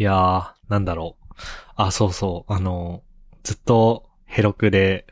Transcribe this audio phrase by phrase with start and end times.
[0.00, 1.34] いやー、なんだろう。
[1.76, 2.52] あ、そうそう。
[2.54, 3.02] あの、
[3.42, 5.06] ずっとヘロクで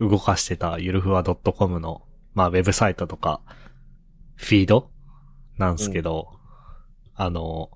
[0.00, 2.00] 動かしてたゆるふわ .com の、
[2.32, 3.42] まあ、ウェブサイトとか、
[4.36, 4.90] フィード
[5.58, 6.28] なんすけど、
[7.14, 7.72] あの、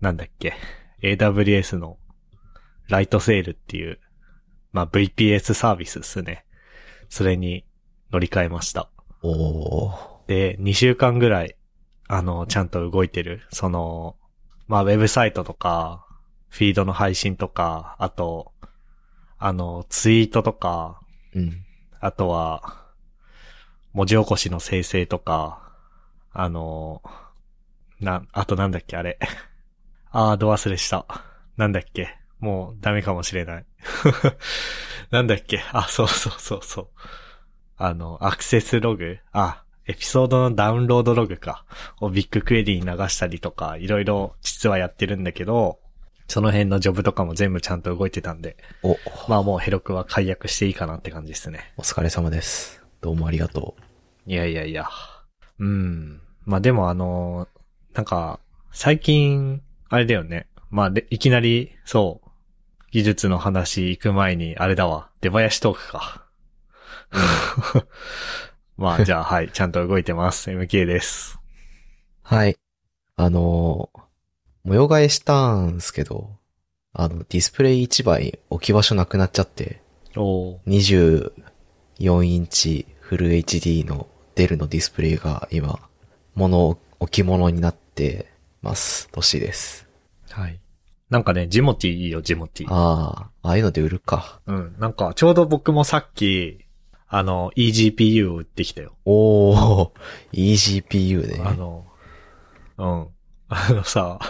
[0.00, 0.54] なんだっけ。
[1.02, 1.96] AWS の
[2.88, 4.00] ライトセールっていう、
[4.72, 6.44] まあ、VPS サービスですね。
[7.08, 7.64] それに
[8.10, 8.90] 乗り換えました。
[9.22, 9.96] おー。
[10.26, 11.54] で、2週間ぐらい、
[12.08, 13.42] あの、ちゃんと動いてる。
[13.52, 14.16] その、
[14.70, 16.06] まあ、ウェブサイトとか、
[16.48, 18.52] フィードの配信とか、あと、
[19.36, 21.00] あの、ツイートとか、
[21.34, 21.64] うん。
[21.98, 22.86] あとは、
[23.94, 25.72] 文字起こしの生成とか、
[26.32, 27.02] あの、
[27.98, 29.18] な、あとなんだっけ、あれ。
[30.12, 31.04] あー、ど忘れした。
[31.56, 32.16] なんだっけ。
[32.38, 33.66] もうダメかもしれない。
[35.10, 35.64] なんだっけ。
[35.72, 36.88] あ、そうそうそうそう。
[37.76, 39.18] あの、アクセスログ？
[39.32, 41.64] あ、エピソードのダウンロードログか。
[42.00, 45.80] をビッグクエリに流したりとか、いろいろ実はやってるんだけど、
[46.28, 51.72] その辺のジョブとかも全部ちゃんと動いてたんで、お、まあもうヘロクは解約していいかなって感じですね。
[51.76, 52.84] お疲れ様です。
[53.00, 53.74] どうもありがと
[54.26, 54.88] いやいやいや。
[55.58, 56.20] うん。
[56.44, 57.48] まあでもあの、
[57.92, 58.38] なんか、
[58.70, 60.46] 最近、あれだよね。
[60.70, 62.30] まあで、いきなり、そう、
[62.92, 65.10] 技術の話行く前に、あれだわ。
[65.20, 66.26] 出囃子トークか。
[68.80, 70.48] まあじゃあはい、ちゃんと動いてます。
[70.50, 71.38] MK です。
[71.38, 71.40] う。
[72.22, 72.56] はい。
[73.16, 74.00] あのー
[74.62, 76.36] 模様替えしたんすけど、
[76.92, 79.80] あの、ディスプレイ1枚置き場所なくなっちゃって、
[80.16, 81.30] おー
[81.96, 85.78] 24インチフル HD のデルのディスプレイが今、
[86.34, 89.08] 物、置物になってます。
[89.12, 89.88] 年です。
[90.30, 90.60] はい。
[91.08, 92.66] なんかね、ジモティいいよ、ジモティ。
[92.70, 94.40] ああ、ああいうので売るか。
[94.46, 94.76] うん。
[94.78, 96.64] なんか、ちょうど僕もさっき、
[97.12, 98.96] あの、eGPU を売ってきたよ。
[99.04, 99.90] おー、
[100.32, 101.42] eGPU ね。
[101.44, 101.84] あの、
[102.78, 103.08] うん。
[103.48, 104.20] あのさ、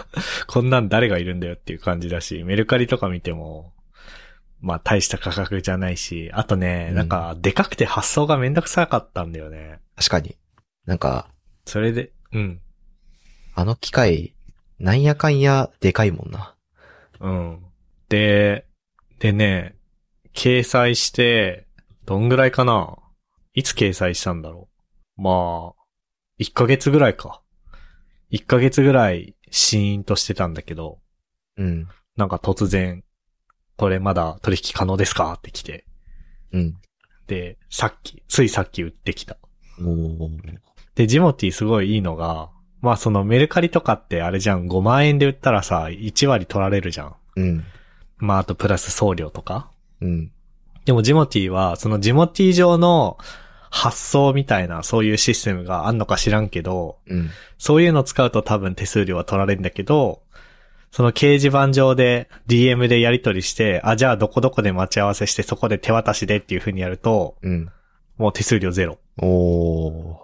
[0.47, 3.71] こんなん誰がいるんだよっていう感じだし、メルカリとか見ても、
[4.61, 9.79] まあ大した価格じゃないし、あとね、うんなんか、でかくて発送がめんどくさかったんだよね。
[9.95, 10.35] 確かに。
[10.87, 11.27] なんか、
[11.65, 12.61] それで、うん、
[13.53, 14.33] あの機械、
[14.79, 16.55] なんやかんやでかいもんな。
[17.19, 17.59] うん。
[18.09, 18.65] で、
[19.19, 19.75] でね、
[20.33, 21.67] 掲載して、
[22.05, 22.97] どんぐらいかな？
[23.53, 24.69] いつ掲載したんだろ
[25.17, 25.21] う？
[25.21, 25.83] まあ、
[26.39, 27.41] 1ヶ月ぐらいか。
[28.31, 30.99] 1ヶ月ぐらいシーンとしてたんだけど、
[31.57, 31.87] うん。
[32.15, 33.03] なんか突然、
[33.77, 35.33] これまだ取引可能ですか？
[35.33, 35.85] って来て。
[36.53, 36.77] うん。
[37.27, 39.37] で、さっき、ついさっき売ってきた。
[40.95, 42.51] で、ジモティすごいいいのが、
[42.81, 47.15] まあそのメルカリとかってあれじゃん、5万円で売ったらさ、1割取られるじゃん。
[47.35, 47.63] うん。
[48.17, 49.71] まああとプラス送料とか。
[50.01, 50.31] うん。
[50.91, 53.17] でもジモティは、そのジモティ上の
[53.69, 57.29] 発送みたいなそういうシステムがあんのか知らんけど、うん。
[57.57, 60.21] そういうの使うと多分手数料は取られるんだけど、
[60.91, 67.71] その掲示板上で DM でやり取りして、あ、じゃあどこどこで待ち合わせしてそこで手渡しでっていう風にやると、うん。
[68.17, 68.99] もう手数料ゼロ。
[69.17, 70.15] おー。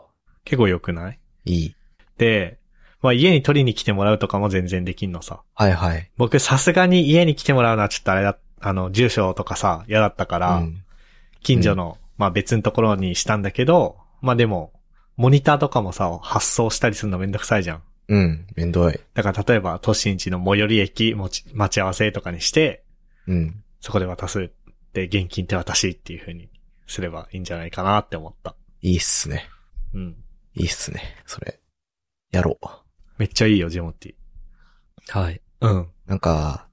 [0.43, 1.19] 結構良くない？
[1.45, 1.75] いい。
[2.17, 2.59] で、
[3.01, 5.43] まあ家に取りに来てもらうとかも全然できんのさ。
[5.55, 6.11] はいはい。
[6.17, 10.83] 僕さすがに家に来てもらうのはちょっとあれだ、あの、住所とかさ、嫌だったから、うん。
[11.41, 14.73] 近所の、まあ別のところにしたんだけど、まあでも、
[15.15, 17.83] モニターとかもさ、発送したりするのめんどくさいじゃん。
[18.09, 18.47] うん。
[18.55, 18.99] めんどい。
[19.13, 22.83] だから例えば、都心地の最寄り駅持ち待ち合わせとかにして、
[23.27, 23.63] うん。
[23.81, 24.49] そこで渡すっ
[24.93, 26.49] て現金手渡しっていう風に
[26.87, 28.55] すればいいんじゃないかなって思った。
[28.81, 29.49] いいっすね。
[29.93, 30.15] うん。
[30.55, 31.01] いいっすね。
[31.25, 31.59] それ。
[32.31, 32.67] やろう。
[33.17, 35.19] めっちゃいいよ、ジモティ。
[35.19, 35.41] はい。
[35.61, 35.87] うん。
[36.05, 36.66] なんか、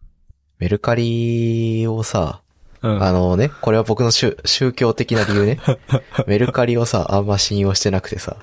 [0.65, 2.41] メルカリをさ、
[2.81, 3.03] うん。
[3.03, 5.59] あのね、これは僕の宗宗教的な理由ね。
[6.27, 8.39] メルカリをさ、あんま信用してなくてさ、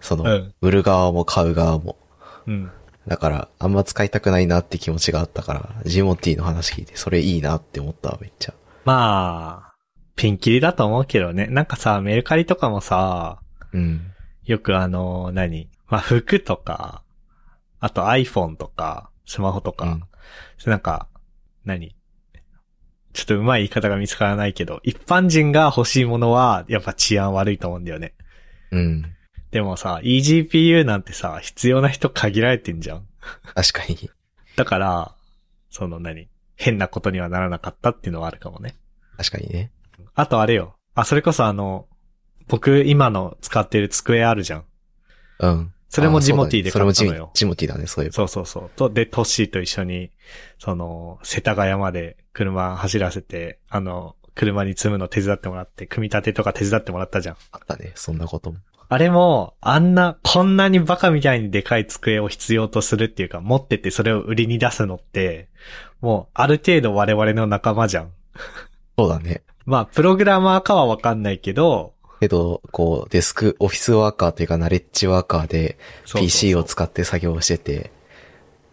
[0.00, 1.98] その、うん売る側も買う側も。
[2.46, 2.70] うん。
[3.06, 8.54] だから、あんま使いたくないなって気持ちがあったから、ジモティの話聞いて、それいいなって思ったわ、めっちゃ。
[8.86, 9.74] まあ、
[10.14, 11.48] ピンキリだと思うけどね。
[11.48, 13.40] なんかさ、メルカリとかもさ、
[13.74, 14.10] うん。
[14.46, 15.68] よくあの、何？
[15.88, 17.02] まあ、服とか、
[17.78, 20.02] あと iPhone とか、スマホとか、うん
[20.64, 21.08] なんか、
[21.66, 21.94] 何？
[23.12, 28.14] ちょっとうまい言い方が見つからないけど、一般人が欲しいものは、やっぱ治安悪いと思うんだよね。
[28.70, 29.04] うん。
[29.50, 33.06] でもさ、eGPU なんてさ、必要な人限られてんじゃん。
[33.54, 34.10] 確かに。
[34.56, 35.14] だから、
[35.70, 36.28] その何？
[36.56, 38.74] 変なことにはならなかったっていうのはあるかもね。
[39.16, 39.72] 確かにね。
[40.14, 40.76] あとあれよ。
[40.94, 41.86] あ、それこそあの、
[42.48, 44.64] 僕今の使ってる机あるじゃん。
[45.40, 45.72] うん。
[45.88, 47.30] それもあジモティでそうだねそれもジ買ったのよ。
[47.34, 48.14] ジモティだね、そういえば。
[48.14, 48.70] そうそうそう。
[48.76, 50.10] と、で、トッシーと一緒に、
[50.58, 57.36] その、世田谷まで車走らせて、あの、車に積むの手伝ってもらって、組み立てとか手伝ってもらったじゃん。
[57.52, 58.58] あったね、そんなことも。
[58.88, 65.48] あれも、あんな、こんなにバカみたいにでかい机を必要とするっていうか、持っててそれを売りに出すのって、
[66.00, 68.12] もう、ある程度我々の仲間じゃん。
[68.96, 69.42] そうだね。
[69.66, 75.78] まあ、プログラマーかはわかんないけど、けど、こう、デスク、オフィスワーカーというか、ナレッジワーカーで、
[76.14, 77.90] PC を使って作業してて、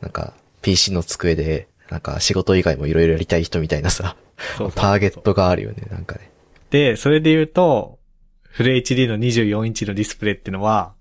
[0.01, 4.15] なんか、PC の机で、なんか仕事以外もいろいろやりたい人みたいなさ、
[4.57, 6.31] そうそうターゲットがあるよね、なんかね。
[6.71, 7.99] で、それで言うと、
[8.41, 10.93] フル HD の24インチのディスプレイってのは、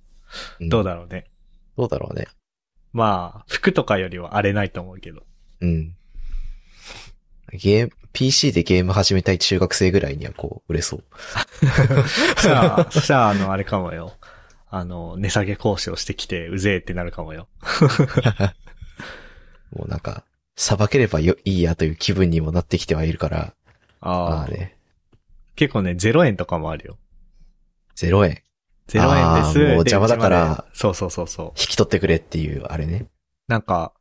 [0.63, 1.27] んどうだろうね。
[1.77, 2.27] どうだろうね。
[2.93, 5.23] まあ、服とかよりは荒れないと思うけど。
[5.61, 5.95] うん。
[7.53, 11.05] ゲーム、PC でゲーム始めたい中学生ぐらいにはこう、売れそう。
[11.61, 14.13] そしたら、そしたら、あの、あれかもよ。
[14.69, 17.49] あの、値下げ交渉してきて、うぜえってなるかもよ。
[19.73, 20.25] もうなんか、
[20.57, 23.55] さばければよ、いいやという気分にもなってきてはいるから、
[24.01, 24.77] ああ、まあね、
[25.57, 26.99] 結構ね、0円とかもあるよ。
[27.97, 28.43] 0円。
[28.89, 29.59] 0円です。
[29.59, 31.47] もうで邪魔だからそうそうそうそう。
[31.51, 33.07] 引き取ってくれっていう、あれね。
[33.49, 33.93] なんか、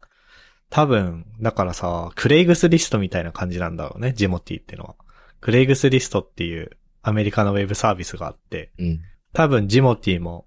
[0.72, 4.96] 多分、だからさ、クレイグスリストみたいな感じなんだろうね、ジモティってのは。
[5.42, 6.72] クレイグスリストっていう
[7.04, 9.00] アメリカのウェブサービスがあって、うん。
[9.34, 10.46] 多分ジモティも、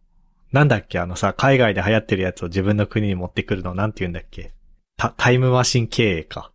[0.50, 4.52] なんだっけあのさ、海外で流行ってるやつを自分の国に持ってくるのなんて言うんだっけ？
[4.96, 6.52] タタイムマシン経営か。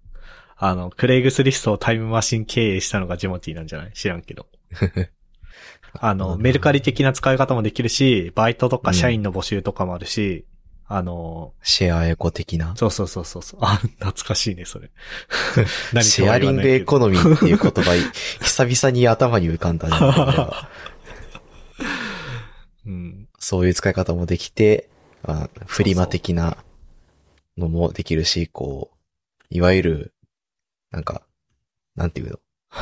[0.57, 3.91] あの、クレイグスリストをタイムマシン経営したのがジモティなんじゃない？
[3.93, 4.47] 知らんけど。
[5.93, 10.45] あの、メルカリ的な使い方もできるし、バイトとか社員の募集とかもあるし、
[10.91, 12.75] あの、シェアエコ的な。
[12.75, 13.59] そうそうそうそうそう。
[13.61, 14.89] あ、懐かしいね、それ。
[16.01, 17.93] シェはアリングエコノミーっていう言葉、
[18.41, 21.85] 久々に頭に浮かんだね。
[22.87, 23.29] うん。
[23.37, 24.89] そういう使い方もできて、
[25.21, 26.57] まあ、フリマ的な
[27.55, 30.13] のもできるし、こう、いわゆる、
[30.89, 31.21] なんか、
[31.95, 32.39] なんていうの？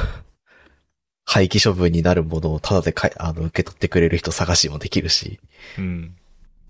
[1.26, 5.42] 廃棄処分になるものをただでかい、あの、受け取ってくれる人探しもできるし、
[5.78, 6.16] うん。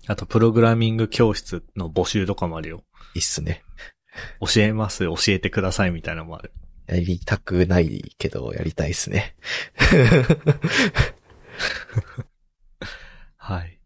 [0.08, 2.82] あと、プログラミング教室の募集とかもあるよ。
[3.14, 3.62] いいっすね。
[4.40, 6.52] 教えます、教えてくださいみたいなのもある。
[6.86, 9.36] やりたくないけど、やりたいっすね。
[13.36, 13.78] はい。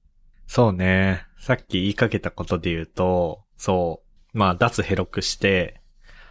[0.47, 1.27] そうね。
[1.39, 4.03] さっき言いかけたことで言うと、そ
[4.33, 4.39] う。
[4.39, 5.81] まあ、脱ヘロクして、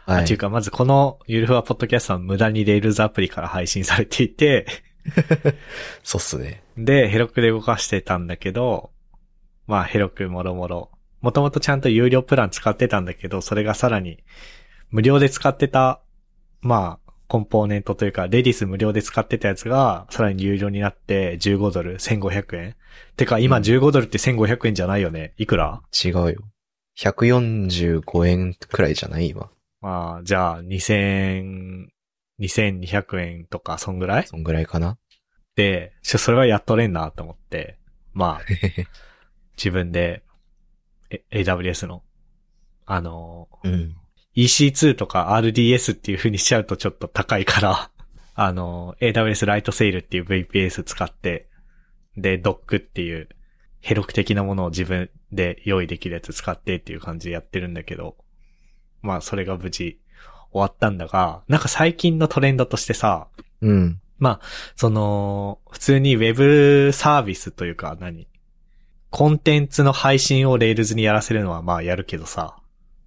[0.06, 0.38] はいあっていう。
[0.40, 4.66] か、まずこのゆるふわポッドキャストは無駄にレールズアプリから配信されていて、
[6.04, 6.64] そうっすね。
[6.78, 8.92] で、ヘロクで動かしてたんだけど、
[9.68, 10.92] まあ、ヘロクもろもろ。
[11.22, 14.24] もともとちゃんと有料プラン使ってたんだけど、それがさらに、
[14.90, 16.02] 無料で使ってた、
[16.62, 22.76] まあ、コンポーネントというか、レディス無料で使ってたやつが、さらに有料になって、15ドル、1500円。
[23.16, 25.34] てか、今うん15ドルって1500円じゃないよね。
[25.38, 25.82] いくら？
[26.04, 26.42] 違うよ。
[27.00, 29.50] 145円くらいじゃない今。
[29.80, 31.88] まあ、じゃあ、2000、
[32.42, 34.28] 2200円とか、そんぐらい？
[34.28, 34.98] そんぐらいかな。
[35.56, 37.78] で、それはやっとれんなと思って、
[38.14, 38.46] まあ、
[39.62, 40.24] 自分で、
[41.12, 42.02] え AWS の、
[42.86, 43.96] あの、うん。
[44.36, 47.92] EC2 とか RDS っていう風にしちゃうとちょっと高いから、
[48.34, 51.48] あの、AWS ライトセールっていう VPS 使って、
[52.18, 53.30] で、 Dokku っていう
[53.82, 58.18] Heroku 的なものを自分で用意できるやつ使ってっていう感じでやってるんだけど、
[59.02, 60.00] まあそれが無事
[60.52, 63.28] 終わったんだが、なんか最近のトレンドとしてさ、
[63.62, 64.02] うん。
[64.18, 64.40] まあ、
[64.76, 68.28] その、普通にウェブサービスというか何
[69.12, 72.56] コンテンツの配信を Rails にやらせるのはまあやるけどさ、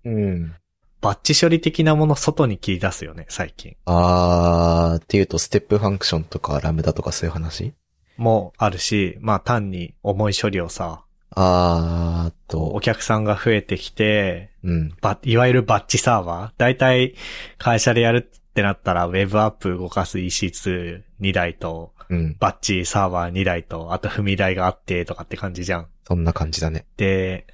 [0.04, 0.54] うん。
[1.00, 3.76] バッチ処理的なもの外に切り出すよね、最近。
[3.86, 7.74] あー、っていうと、 Step Functions とか Lambda とかそういう話？
[8.18, 14.94] もあるし、まあ単に重い処理をさ、あーおと、客さんが増えてきて、うん。
[15.00, 16.52] ば、いわゆるバッチサーバー？
[16.58, 17.14] 大体
[17.56, 22.36] 会社でやるってなったら、ウェブアップ動かす EC22 台と、うん。
[22.38, 25.88] バッチサーバー2台と、あと踏み台があってとかって感じじゃん。
[26.06, 26.86] そんな感じだね。
[26.96, 27.46] で、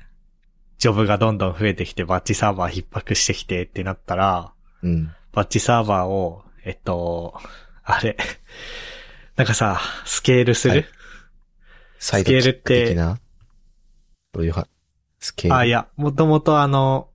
[0.78, 4.52] ジョブがどんどん増えてきて、バッチサーバー逼迫してきてってなったら、
[4.82, 5.12] うん。
[5.32, 7.38] バッチサーバーを、えっと、
[7.84, 8.16] あれ、
[9.36, 10.86] なんかさ、スケールする、はい
[12.02, 13.20] サイドキック的な？
[14.32, 14.66] どういうは、
[15.18, 15.56] スケール？
[15.58, 17.09] あ、いや、もともとあの、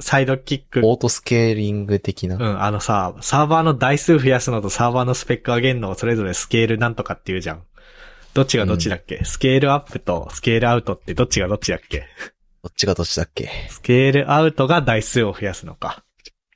[0.00, 7.62] サイドキック、オートスケーリング的な、うん、あのさ、サーバーの台数増やすのとサーバーのスペック上げるのをそれぞれスケールなんとかって言うじゃん。
[8.34, 12.04] どっちがどっちだっけ、スケールアップとスケールアウトってどっちがどっちだっけ？
[12.62, 13.48] どっちがどっちだっけ？
[13.70, 16.02] スケールアウトが台数を増やすのか。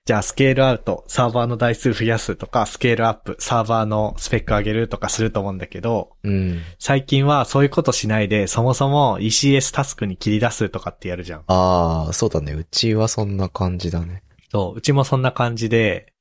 [0.09, 6.62] じゃあ、スケールアウト、サーバーの台数増やすとか、スケールアップ、サーバーのスペック上げるとかすると思うんだけど、うん。
[6.79, 11.43] 最近はそういうことしないで、そもそも ECS タスクに切り出すとかってやるじゃん。
[11.47, 12.55] あー、そうだね。
[12.55, 14.23] うちはそんな感じだね。
[14.50, 16.15] そう、うちもそんな感じで、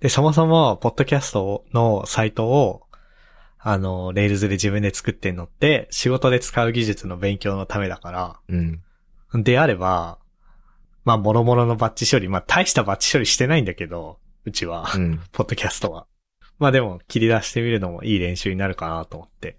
[0.00, 2.82] で、そもそも、ポッドキャストのサイトを、
[3.60, 8.82] あの、 Rails で自分で作ってんのって、仕事で使う技術の勉強のためだから、うん。
[9.44, 10.18] であれば、
[11.10, 15.20] まあ、諸々のバッチ処理、まあ、大したバッチ処理してないんだけど、うちは、うん。
[15.32, 16.06] ポッドキャストは。
[16.58, 19.56] まあでも、切り出してみるのもいい練習になるかなと思って、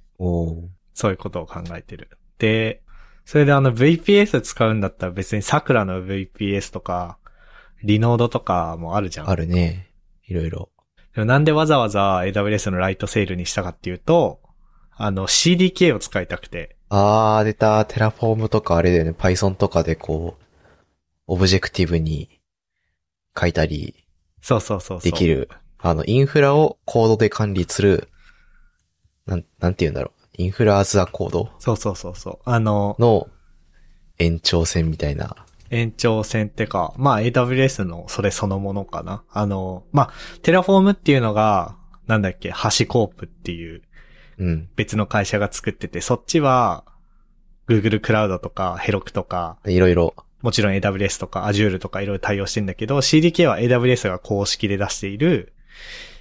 [0.94, 2.10] そういうことを考えてる。
[2.38, 2.82] で、
[3.26, 7.18] それであの VPS 使うんだったら別に桜の VPS とか、
[7.84, 9.30] リノードとかもあるじゃん。
[9.30, 9.92] あるね。
[10.28, 10.70] いろいろ。
[11.16, 14.40] でもなんでわざわざ AWS のライトセールにしたかっていうと、
[14.96, 17.86] あの CDK を使いたくて、あー、出た。
[17.86, 19.12] Terraform とかあれだよね。
[19.12, 20.44] Python とかでこう、
[21.28, 22.42] オブジェクティブに
[23.40, 23.96] 書いたり
[24.42, 25.02] そうそうそう。
[25.02, 25.50] できる。
[25.78, 28.10] あの、インフラをコードで管理する、
[29.26, 30.22] なん、なんて言うんだろう。
[30.38, 31.52] インフラ as a code？
[31.60, 32.40] そうそうそうそう。
[32.46, 33.28] あの、の
[34.18, 35.36] 延長線みたいな。
[35.70, 39.24] 延長線ってか、まあ AWS のそれそのものかな。
[39.32, 43.84] あの、まあ、Terraform っていうのが、なんだっけ、 HashiCorp っていう
[44.38, 44.70] うん。
[44.76, 46.84] 別の会社が作ってて、そっちは、
[47.68, 50.16] Google クラウドとか、 Heroku とか、いろいろ。
[50.42, 55.54] もちろん AWS とか Azure とかいろいろ対応してんだけど、CDK は AWS が公式で出している、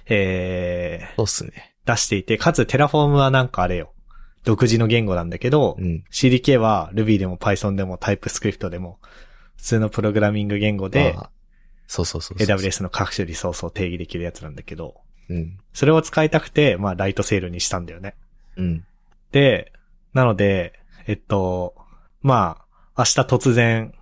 [0.07, 1.73] えそうっすね。
[1.85, 3.93] ー、出していて、かつ Terraform はなんかあれよ。
[4.43, 6.03] 独自の言語なんだけど、うん。
[6.11, 8.99] CDK は Ruby でも Python でも TypeScript でも、
[9.57, 11.15] 普通のプログラミング言語で、
[11.87, 12.37] そうそうそう。
[12.37, 14.95] AWS の各種リソースを定義できるやつなんだけど、
[15.29, 15.59] うん。
[15.73, 18.15] それを使いたくて、まあ、ライトセールにしたんだよね。
[18.57, 18.85] うん。
[19.31, 19.71] で、
[20.13, 21.75] なので、えっと、
[22.21, 22.57] ま
[22.95, 23.93] あ、明日突然、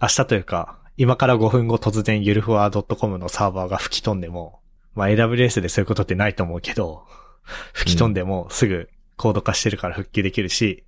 [0.00, 4.60] 明日というか、今から5分後突然ゆるふわ .com のサーバーが吹き飛んでも、
[4.94, 7.06] まあ AWS でそういうことってないと思うけど、
[7.72, 10.84] 吹き飛んでもすぐコード化してるから復旧できるし、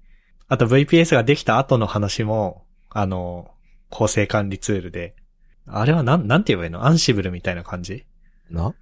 [0.49, 3.50] あと VPS ができた後の話も、あの、
[3.91, 5.15] 構成管理ツールで、
[5.67, 6.87] あれはなん、なんて言えばいいの？
[6.87, 8.07] アンシブルみたいな感じ？
[8.50, 8.75] な？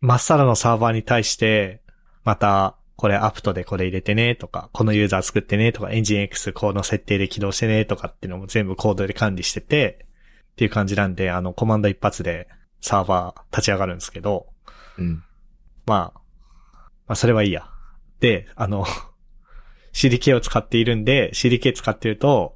[0.00, 1.82] まっさらのサーバーに対して、
[2.24, 10.04] また、これアプトでこれ入れてねとか、このユーザー作ってねとか、エンジン X この設定で起動してねとかっていうのも全部コードで管理してて、
[10.52, 12.46] っていう感じなんで、あの、コマンド一発で
[12.82, 14.48] サーバー立ち上がるんですけど、
[14.98, 15.24] うん。
[15.86, 16.20] まあ、
[17.06, 17.70] まあそれはいいや。
[18.20, 18.84] で、あの、
[19.94, 22.54] CDK を使っているんで、CDK 使ってると、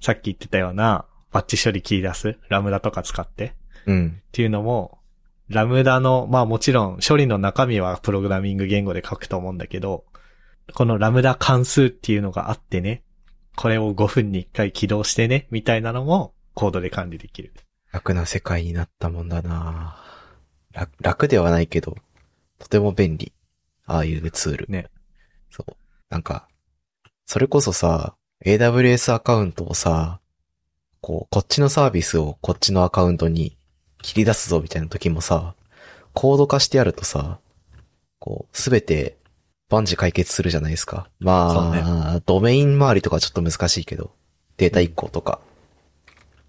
[0.00, 3.52] さっき言ってたような、バッチ処理切り出す、ラムダとか使って、
[3.84, 4.22] うん。
[4.26, 4.99] っていうのも、
[5.50, 10.04] ラムダの、まあもちろん処理の中身はプログラミング言語で書くと思うんだけど、
[10.74, 13.02] このラムダ関数っていうのがあってね、
[13.56, 17.52] これを5分に1回起動してね、みたいなのもコードで管理できる。
[17.90, 20.00] 楽な世界になったもんだな
[20.72, 21.96] 楽、楽ではないけど、
[22.60, 23.32] とても便利。
[23.86, 24.66] ああいうツール。
[24.68, 24.86] ね。
[25.50, 25.76] そう。
[26.10, 26.46] なんか、
[27.26, 28.14] それこそさ、
[28.44, 30.20] AWS アカウントをさ、
[31.00, 33.58] こう、こっちのサービスをこっちのアカウントに
[34.02, 35.54] 切り出すぞみたいな時もさ、
[36.12, 37.38] コード化してやるとさ、
[38.18, 39.16] こう、すべて
[39.68, 41.08] 万事解決するじゃないですか。
[41.20, 44.12] まそうねあ、ドメイン周りとかちょっと難しいけど、
[44.56, 45.40] データ1個とか。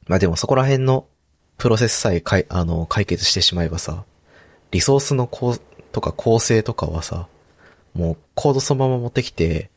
[0.08, 1.08] まあでもそこら辺の
[1.58, 4.04] プロセスさえかいあの解決してしまえばさ、
[4.72, 7.28] リソースのこうとか構成とかはさ、
[7.94, 9.70] もうコードそのまま持ってきて、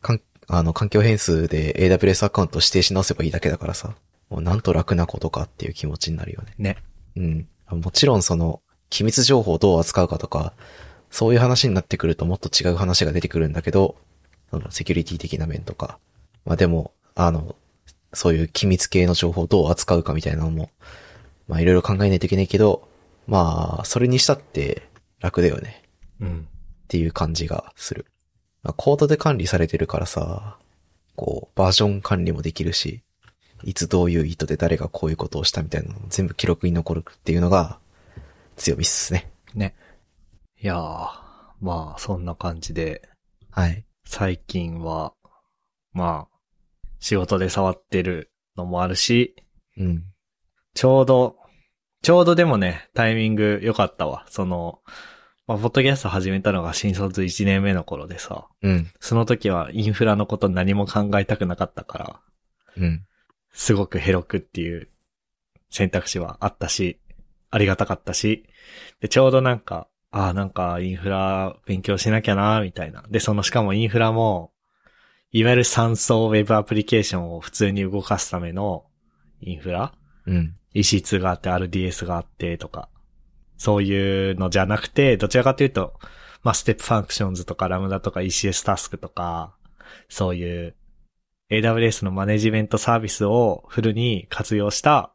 [0.00, 3.94] かん、あの、環境変数で AWS アカウント指定し直せばいいだけだからさ、
[4.30, 6.54] もうなんと楽なことかっていう気持ちになるよね。
[6.58, 6.76] ね。
[7.16, 7.48] うん。
[7.70, 10.52] もちろんその、機密情報をどう扱うかとか、
[11.10, 13.96] そういう話になってくるともっと違う話が出てくるんだけど、
[14.50, 15.98] そのセキュリティ的な面とか。
[16.44, 17.56] まあでも、あの、
[18.12, 20.70] そういう機密系の情報をどう扱うかみたいなのも、
[21.48, 22.88] まあいろいろ考えないといけないけど、
[23.26, 24.88] まあ、それにしたって
[25.20, 25.82] 楽だよね。
[26.20, 26.48] うん。
[26.84, 28.06] っていう感じがする。
[28.62, 30.58] まあコードで管理されてるからさ、
[31.16, 33.02] こう、バージョン管理もできるし、
[33.66, 37.80] いつどういう意図で誰がこういうことをしたみたいなのも全部記録に残るっていうのが
[38.54, 39.32] 強みっすね。
[39.54, 39.74] ね。
[40.62, 40.78] いやー、
[41.60, 43.08] まあ、そんな感じで、
[43.50, 43.84] はい。
[44.06, 45.14] 最近は、
[45.92, 46.36] まあ、
[47.00, 49.34] 仕事で触ってるのもあるし、
[49.76, 50.04] うん。
[50.74, 51.36] ちょうど、
[52.02, 54.26] ちょうどでもね、タイミング良かったわ。
[54.28, 54.78] その、
[55.48, 58.88] まあ、ポッドキャスト始めたのが新卒1年目の頃でさ、うん。
[59.00, 62.20] その時はインフラのこと何も考えたくなかったから、
[62.76, 63.06] うん。
[63.56, 64.90] すごくヘロくっていう
[65.70, 67.00] 選択肢はあったし、
[67.50, 68.44] ありがたかったし、
[69.00, 73.04] で、ちょうどなんか、ああ、なんかインフラ勉強しなきゃな、みたいな。
[73.08, 74.52] で、そのしかもインフラも、
[75.32, 78.84] いわゆる三層ウェブアプリケーションを普通に動かすための
[79.40, 79.94] インフラ
[80.26, 80.56] うん。
[80.74, 82.90] EC2 があって RDS があってとか、
[83.56, 85.94] そういうのじゃなくて、どちらかというと、
[86.42, 89.56] まあ、 Step Functions とか Lambda とか ECS タスクとか、
[90.10, 90.76] そういう
[91.50, 95.14] AWS のマネジメントサービスをフルに活用した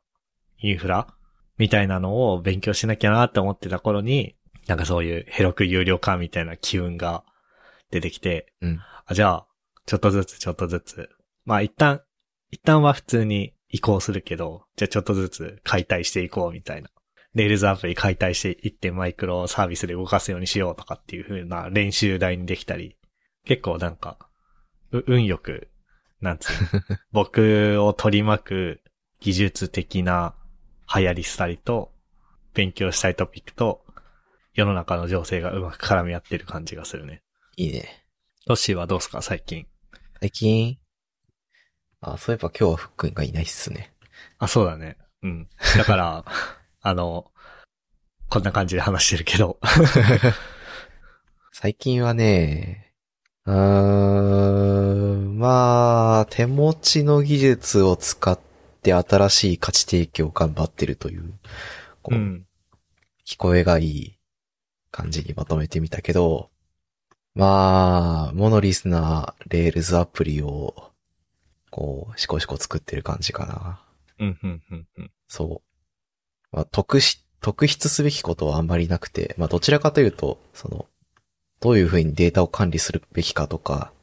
[0.60, 1.14] インフラ
[1.58, 4.36] みたいなのを勉強しなきゃなって思ってた頃に、
[4.68, 7.24] なんかそういうヘロク有料化みたいな機運が
[7.92, 8.80] 出てきて、うん。
[9.06, 9.48] あ、じゃあ、
[9.86, 11.10] ちょっとずつちょっとずつ。
[11.46, 12.02] まあ一旦、
[12.50, 16.90] 一旦は普通に移行するけど、じゃあちょっとずつ解体していこうみたいな。
[17.34, 22.98] レールズアプリ解体していってマイクロサービスで動かすようにしようとかっていう風な練習台にできたり、
[23.46, 24.18] 結構なんか、
[24.92, 25.70] う運よく、
[26.22, 26.54] なんつう
[26.92, 28.82] の、僕を取り巻く
[29.20, 30.36] 技術的な
[30.94, 31.92] 流行りしたりと、
[32.54, 33.84] 勉強したいトピックと、
[34.54, 37.22] 世の中の情勢がうまく絡み合ってる感じがするね。
[37.56, 38.06] いいね。
[38.48, 39.22] ロッシーはどうすか？
[39.22, 39.66] 最近。
[40.20, 40.78] 最近、
[42.02, 43.94] あ、そういえば今日はふっくんがいないっすね。
[44.40, 44.98] あ、そうだね。
[45.24, 45.50] うん。
[45.78, 46.26] だから、
[46.82, 47.32] あの、
[48.30, 49.60] こんな感じで話してるけど。
[51.54, 52.91] 最近はね、
[53.46, 58.40] うーん、まあ、手持ちの技術を使っ
[58.84, 61.34] て新しい価値提供を頑張ってるという、
[62.04, 62.46] こう、うん。
[63.26, 64.18] 聞こえがいい
[64.92, 66.50] 感じにまとめてみたけど、
[67.34, 70.92] まあ、モノリスなレールズアプリを、
[71.70, 73.82] こう、しこしこ作ってる感じかな。
[74.20, 75.12] うん、うん、うん、うん。
[75.28, 76.56] そう。
[76.56, 80.86] まあ、特し、特筆すべきことはあんまりなくて、まあ、どちらかというと、その、
[81.62, 83.94] どういうふうにデータを管理するべきかとか、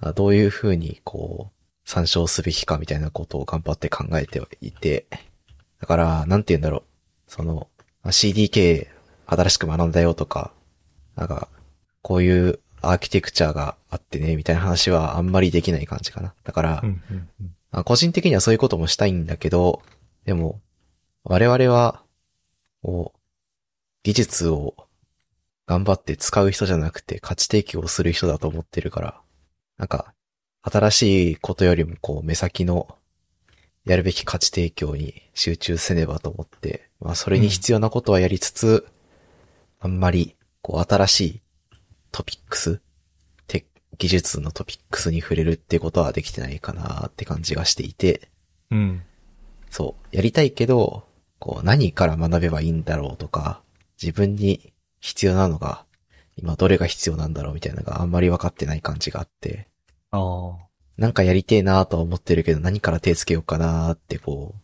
[0.00, 5.06] あどういうふうに、こう、参照すべきかみたいなことを頑張って考えていて、
[5.80, 6.82] だから、なんて言うんだろう。
[7.26, 7.68] その、
[8.02, 8.88] まあ CDK
[9.26, 10.52] 新しく学んだよとか、
[11.16, 11.48] なんか、
[12.02, 16.34] こういうアーキテクチャがあってね、みたいな話はあんまりできない感じかな。
[16.44, 17.56] だから、うん、うん、うん。
[17.70, 19.82] あ個人的にはそういうこともしたいんだけど、
[20.26, 20.60] でも、
[21.24, 22.02] 我々は、
[24.02, 24.83] 技術を
[25.66, 29.20] 頑張って使う人じゃなくて価値提供をする人だと思ってるから、
[29.78, 30.14] なんか、
[30.62, 32.96] 新しいことよりもこう、目先の
[33.84, 38.86] やるべき価値提供に集中せねばと思って、まあそれに必要なことはやりつつ、
[39.80, 41.42] あんまり、こう、新しい
[42.10, 42.80] トピックス
[43.46, 43.66] テ
[43.98, 48.30] 技術のトピックスに触れるってことはできてないかなって感じがしていて、
[48.70, 49.02] うん。
[49.70, 51.06] そう、やりたいけど、
[51.38, 53.60] こう、何から学べばいいんだろうとか、
[54.00, 54.73] 自分に
[55.04, 55.84] 必要なのが、
[56.38, 59.68] 今どれが必要なんだろうみたいなのがあんまり分かってない感じがあって、
[60.10, 60.56] ああ。
[60.96, 64.54] なんかやりてえなとは思ってるけど、何から手つけようかなってこ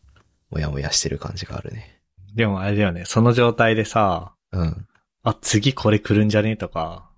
[0.50, 2.00] う、もやもやしてる感じがあるね。
[2.35, 4.87] でもあれだよね、その状態でさ、うん。
[5.22, 7.11] あ、次これ来るんじゃねとか、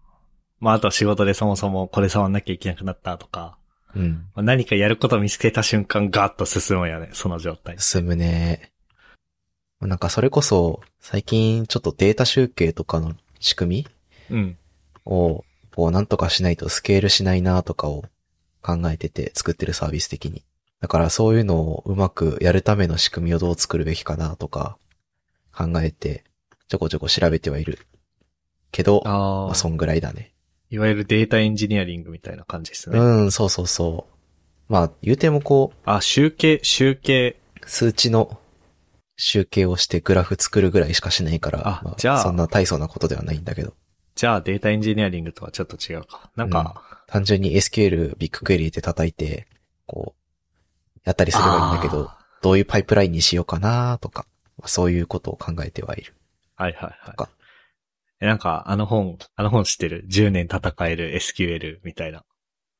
[0.58, 3.56] まああと仕事でそもそもこれ触んなきゃいけなくなったとか、
[3.94, 4.26] うん。
[4.34, 7.76] まあ何かやることを見つけた瞬間ガッと進むよね、その状態。
[7.78, 8.71] 進むね。
[9.86, 13.86] なんかそれこそ、最近ちょっとデータ集計とかの仕組
[14.30, 14.58] みうん。
[15.04, 18.04] を、こうなんとかしないとスケールしないなとかを
[18.60, 20.42] 考えてて作ってるサービス的に。
[20.80, 24.76] だからそういうのをうまくやるための仕組みをどう作るべきかなとか
[25.56, 26.24] 考えて
[26.68, 27.78] ちょこちょこ調べてはいる。
[28.70, 30.32] けど、あまあそんぐらいだね。
[30.70, 32.98] いわゆるデータエンジニアリングみたいな感じですね。
[32.98, 34.72] うん、そうそうそう。
[34.72, 37.36] まあ言うてもこう、あ、集計、集計。
[37.66, 38.38] 数値の
[39.24, 43.74] 集計をしてグラフ作るぐらいしかしないから、あまじゃあそんな大層なことではないんだけど。
[44.16, 46.32] じゃあデータエンジニアリングとはちょっと違うか。
[46.34, 49.46] なんか、単純に SQL ビッグクエリで叩いて、
[49.86, 54.26] こう、やったりすればいいんだけど、あどういうパイプラインにしようかなとか、
[54.58, 56.14] まあそういうことを考えてはいる。
[56.58, 57.28] ーはいはいはいか。
[58.20, 62.24] え、なんか、あの本、あの本知ってる ?10 年戦える SQL みたいな。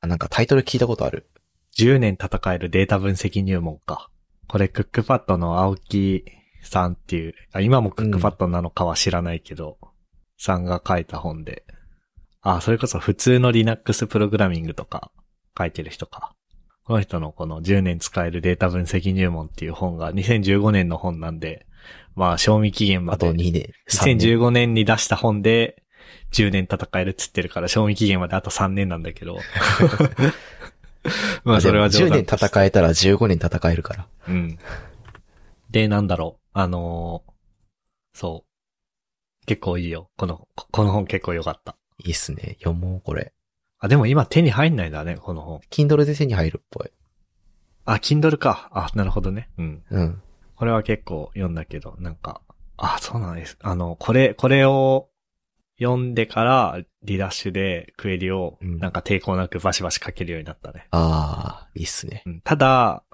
[0.01, 1.31] あ、なんかタイトル聞いたことある
[1.79, 4.11] ？10年戦えるデータ分析入門か。
[4.53, 6.27] これ、クックパッドの青木
[6.63, 9.79] さんっていう、あ今もクックパッドなのかは知らないけど、
[10.37, 11.65] さんが書いた本で。
[12.43, 15.11] あ、それこそ普通の Linux プログラミングとか
[15.57, 16.35] 書いてる人か。
[16.85, 21.65] この人のこの10年使えるデータ分析入門っていう本が2015年の本なんで、
[22.15, 23.39] まあ、賞味期限まあとで。
[23.39, 24.19] 2年、3年。
[24.19, 25.83] 2015年に出した本で、
[26.33, 29.39] 10年戦えるっつってるから、賞味期限まであと3年なんだけど。
[31.45, 34.09] まあ、それはでも10年戦えたら15年戦えるから。
[34.29, 34.59] うん。
[35.71, 36.49] で、なんだろう。
[36.53, 37.33] あのー
[38.15, 39.47] そう。
[39.47, 40.11] 結構いいよ。
[40.17, 41.77] この、ここの本結構良かった。
[42.05, 42.57] いいっすね。
[42.59, 43.33] 読もう、これ。
[43.79, 45.61] あ、でも今手に入んないんだね、この本。
[45.71, 46.91] Kindle で手に入るっぽい。
[47.85, 48.69] あ、Kindle か。
[48.73, 49.49] あ、なるほどね。
[49.59, 49.83] うん。
[49.91, 50.23] うん。
[50.55, 52.43] これは結構読んだけど、なんか、
[52.77, 53.59] あ、そうなんです。
[53.63, 55.09] あの、これ、これを
[55.81, 60.87] 読んでから、 Redash でクエリを、うんなんか抵抗なくバシバシ書けるようになったね。
[60.91, 62.23] あー、いいっすね。
[62.27, 63.05] うん、ただ、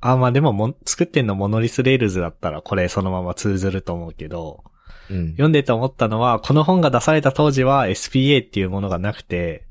[0.00, 4.64] あ、まあでももん、作ってんのモノリス Rails だったらこれそのまま通ずると思うけど、
[5.10, 5.30] うん。
[5.32, 9.66] 読んでて思ったのは、この本が出された当時は SPA っていうものがなくて、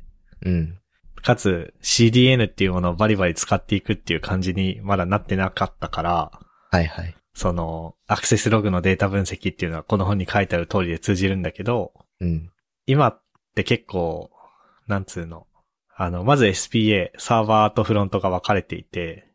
[0.46, 0.80] うん。
[1.22, 6.32] かつ CDN っていうものをバリバリ使っていくっていう感じにまだなってなかったから、
[6.70, 7.16] はいはい。
[7.34, 12.52] その、アクセスログのデータ分析っていうのはこの本に書いてある通りで通じるんだけど、うん。
[12.86, 13.23] 今っ
[13.56, 14.32] て結構、
[14.88, 15.48] なんつうの？
[15.96, 19.28] あの、まず SPA、サーバーとフロントが分かれていて、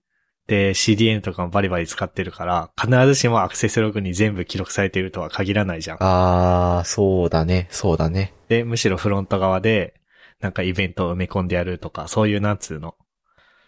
[0.48, 5.98] で、CDN とかもバリバリ使ってるから、必ずしもアクセスログに全部記録されているとは限らないじゃん。
[6.00, 8.32] あー、そうだね、そうだね。
[8.48, 9.94] で、むしろフロント側で、
[10.40, 12.94] なんかイベントを埋め込んでやるとか、そういうなんつうの？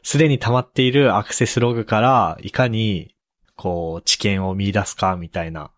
[0.02, 3.14] すでに溜まっているアクセスログから、いかに、
[3.56, 5.72] こう、知見を見出すか、みたいな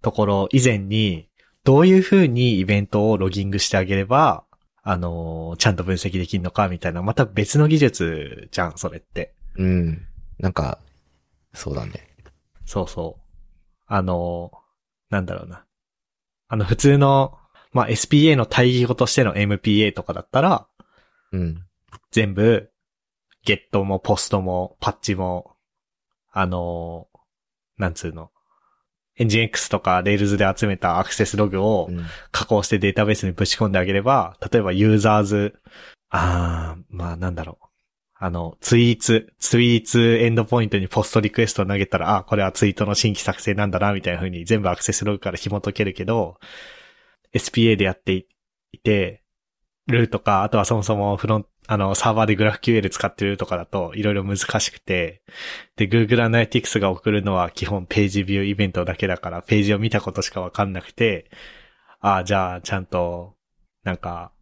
[0.00, 1.28] ところ以前に、
[1.64, 4.44] どういう風にイベントをロギングしてあげれば、
[4.82, 9.34] あのーちゃんと分析できるのか、みたいな、また別の技術じゃん、それって。
[9.56, 10.06] うん。
[10.38, 10.78] なんか、
[11.54, 12.08] そうだね。
[12.66, 13.22] そうそう。
[13.86, 14.58] あのー
[15.10, 15.64] なんだろうな。
[16.48, 17.38] あの、普通の、
[17.72, 20.66] まあ、SPA の対義語としての MPA とかだったら、
[21.32, 21.64] うん。
[22.10, 22.70] 全部、
[23.44, 25.56] ゲットもポストもパッチも、
[26.32, 27.18] あのー
[27.78, 28.30] なんつうの。
[29.16, 35.54] エンジン X とか Rails で集めたアクセスログをうん加工してデータベースにぶち込んであげれば、例えばユーザーズ、
[36.10, 37.66] あー、まあなんだろう。
[38.16, 46.38] あの、ツイーツ、ツイーツエンドポイントにポストリクエストを投げたら、あ、これはツイートの新規作成なんだな、みたいな風に全部アクセスログから紐解けるけど、
[47.34, 48.12] SPA でやって
[48.72, 49.24] いて、
[49.86, 55.22] るとか、あとはそもそもフロンあの、サーバーで GraphQL 使ってるとかだと、いろいろ難しくて、
[55.76, 61.30] で、Google Analytics が送るのは基本ページビューイベントだけだから、ページを見たことしかわかんなくて、
[62.00, 63.34] ああ、じゃあ、ちゃんと、
[63.82, 64.32] なんか、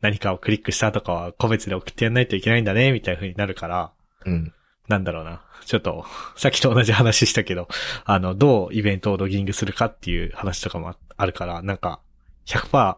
[0.00, 3.92] 何かをクリックしたとかは個別で送ってやんないといけないんだね、みたいな風になるから、
[4.24, 4.52] うん。
[4.88, 5.42] なんだろうな。
[5.64, 6.04] ちょっと、
[6.36, 7.68] さっきと同じ話したけど、
[8.04, 12.00] あの、どうイベントをロギングするかっていう話とかもああるから、なんか、
[12.46, 12.96] 100%、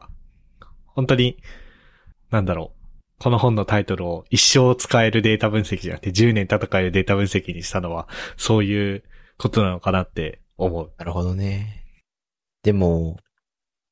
[0.86, 1.38] 本当に、
[2.30, 2.73] なんだろう。
[3.18, 9.04] この本のタイトルを一生使えるデータ分析じゃなくて10年戦えるデータ分析にしたのは、そういう
[9.38, 10.92] ことなのかなって思う。
[10.98, 11.84] なるほどね。
[12.62, 13.18] でも、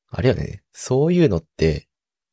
[0.09, 0.61] あれよね。
[0.71, 1.87] そういうのって、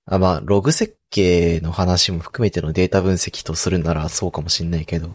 [0.06, 5.14] あ、まあ、ログ設計の話も含めてのデータ分析とするならそうかもしんないけど、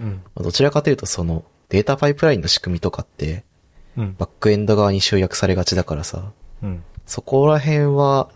[0.00, 0.22] うん。
[0.36, 3.44] どちらかというとそのデータパイプラインの仕組みとかって、
[3.96, 4.14] うん。
[4.16, 6.84] バックエンド側に集約されがちだからさ、うん。
[7.06, 8.30] そこら辺は、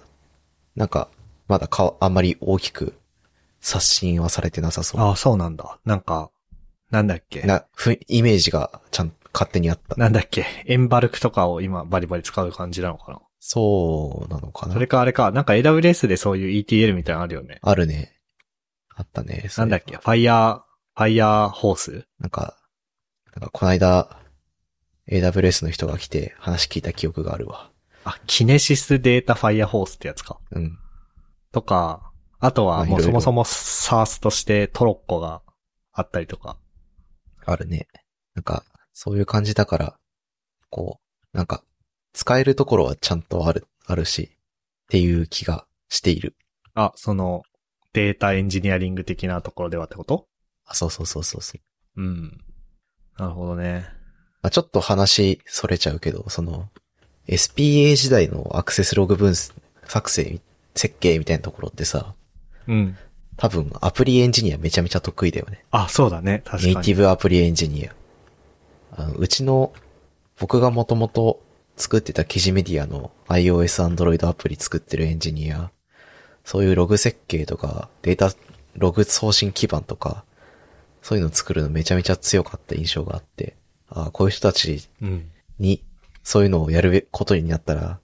[0.75, 1.09] なんか、
[1.49, 2.95] まだか、あんまり大きく
[3.61, 5.01] 刷新はされてなさそう。
[5.01, 5.79] ああ、そうなんだ。
[5.85, 6.31] なんか、
[6.91, 7.43] なんだっけ？
[7.43, 9.97] な、ふ、イメージがちゃん、勝手にあった。
[9.97, 10.45] なんだっけ？
[10.67, 13.21] エンバルクとかを今バリバリ使う感じなのかな？
[13.41, 17.59] そうなのかなそれかあれか、なんか AWS でそういう ETL みたいなのあるよね。
[17.63, 18.13] あるね。
[18.95, 19.49] あったね。
[19.57, 19.97] なんだっけ？
[19.97, 20.59] ファイヤー、
[20.97, 22.57] ファイヤーホースなんか、
[23.35, 24.19] なんかこの間、
[25.09, 27.71] AWS の人が来て話聞いた記憶があるわ。
[28.05, 30.39] あ、キネシスデータファイヤーホースってやつか。
[30.53, 30.79] うん。
[31.53, 32.11] とか、
[32.41, 35.43] あとはもうそもそも SARS としてトロッコが
[35.93, 36.59] あったりとか。
[37.45, 37.87] あるね。
[38.35, 39.97] なんか、そういう感じだから、
[40.71, 41.01] こ
[41.35, 41.63] う、なんか、
[42.13, 44.37] 使えるところはちゃんとある、あるし、っ
[44.89, 46.37] ていう気がしている。
[46.75, 47.43] あ、その、
[47.93, 50.27] データエンジニアリング的なところではってこと？
[50.65, 51.59] あ、そうそうそうそうそ
[51.97, 52.03] う。
[52.03, 52.45] うん。
[53.19, 53.87] なるほどね。
[54.41, 56.69] まあ、ちょっと話それちゃうけど、その、
[57.29, 60.41] SPA 時代のアクセスログ分作成、
[60.75, 62.15] 設計みたいなところってさ、
[62.67, 62.97] うん。
[63.37, 65.65] 多分アプリエンジニアめちゃめちゃ得意だよね。
[65.71, 66.43] あ、そうだね。
[66.45, 66.75] 確かに。
[66.75, 67.95] ネイティブアプリエンジニア。
[68.93, 69.73] あのうちの、
[70.39, 71.43] 僕がもともと
[71.77, 75.71] 作ってた記事メディアの iOS、Android アプリ作ってるエンジニア、
[76.45, 78.35] そういうログ設計とか、データ、
[78.77, 80.25] ログ送信基盤とか、
[81.01, 83.57] そういうの作るのめちゃめちゃ強かった印象があって、
[83.89, 85.31] ああ、こういう人たちうん。
[85.59, 85.83] に、
[86.23, 87.99] そういうのをやるべことになったら、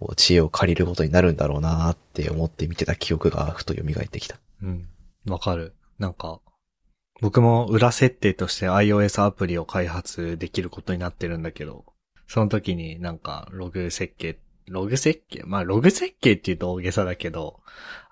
[0.00, 4.38] こう知恵を借りることになるんだろうなって思って見てた記憶がふと蘇ってきた。
[4.62, 4.88] うん。
[5.26, 5.74] わかる。
[5.98, 6.40] なんか、
[7.20, 11.84] 僕も裏設定として iOS アプリを開発できることになってるんだけど、
[12.28, 15.42] その時になんかログ設計、ログ設計？
[15.44, 17.60] まあログ設計って言うと大げさだけど、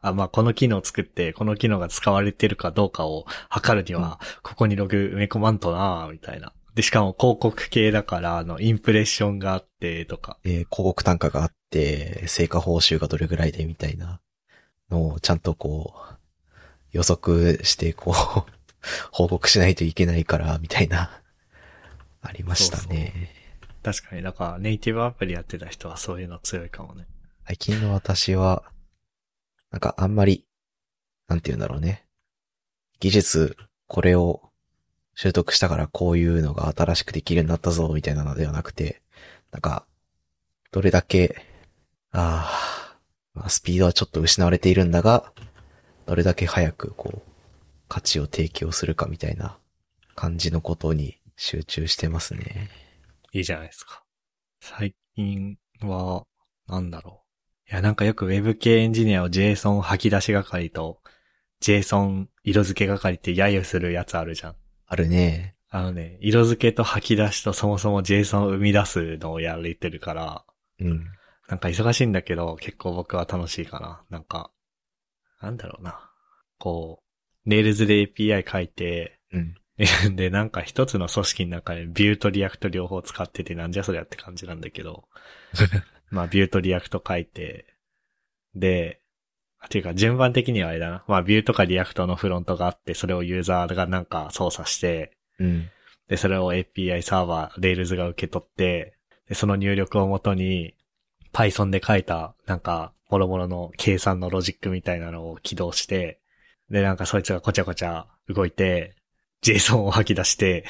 [0.00, 6.52] あまあこの機能を作って、この機能が使われてるかどうかを測るには、ここにログ埋め込まんとなみたいな。
[6.74, 10.38] で、しかも広告系だから、あの、インプレッションがあって、とか。
[10.42, 14.20] で、広告単価があって、成果報酬がどれぐらいでみたいな
[14.90, 16.16] のをちゃんとこう、
[16.92, 18.50] 予測してこう、
[19.10, 21.22] 報告しないといけないから、みたいな、
[22.22, 23.32] ありましたね。
[23.82, 27.06] 確かに、だからネイティブアプリやってた人はそういうの強いかもね。
[27.46, 28.64] 最近の私は、
[29.70, 30.44] なんかあんまり、
[31.28, 32.04] なんて言うんだろうね。
[33.00, 34.50] 技術、これを
[35.14, 39.02] 習得したからこういうのが新しくできるようになったぞ、みたいなのではなくて、
[39.50, 39.86] なんか、
[40.72, 41.55] どれだけ、
[42.18, 42.98] ああ、
[43.34, 45.32] まあ、スピードはちょっと失われているんだが、
[46.06, 47.22] どれだけ早くこう、
[47.88, 49.58] 価値を提供するかみたいな
[50.14, 52.70] 感じのことに集中してますね。
[53.32, 54.02] いいじゃないですか。
[54.60, 56.24] 最近は、
[56.66, 57.22] なんだろ
[57.68, 57.72] う。
[57.72, 61.00] いや、なんかよく Web 系エンジニアを JSON 吐き出し係と
[61.60, 64.56] JSON 色付け係って揶揄するやつあるじゃん。
[64.86, 65.54] あるね。
[65.68, 70.44] あのね、色付けと吐き出しとそもそも JSON を生み出すのをやれてるから、
[70.80, 71.06] うん。
[71.48, 74.02] なんか忙しいんだけど、結構僕は楽しいかな。
[74.10, 74.50] なんか、
[75.40, 76.10] なんだろうな。
[76.58, 77.02] こ
[77.46, 79.54] う、Rails で API 書いて、うん。
[80.16, 85.06] で、なんか一つの組織の中で Vue と React 両方使っててなんじゃそりゃって感じなんだけど、
[86.10, 87.66] まあ Vue と React 書いて、
[88.54, 89.02] で、
[89.58, 91.04] あていうか順番的にはあれだな。
[91.08, 95.70] まあ Vue とか React のフロントがあって、それをユーザーがなんか操作して、うん。
[96.08, 98.96] で、それを API サーバー、Rails が受け取って、
[99.28, 100.74] で、その入力をもとに、
[101.36, 106.18] Python で書いた、なんか、もろもろの計算のロジックみたいなのを起動して、
[106.70, 108.96] で、なんかそいつがこちゃこちゃ動いて、
[109.44, 110.64] JSON を吐き出して、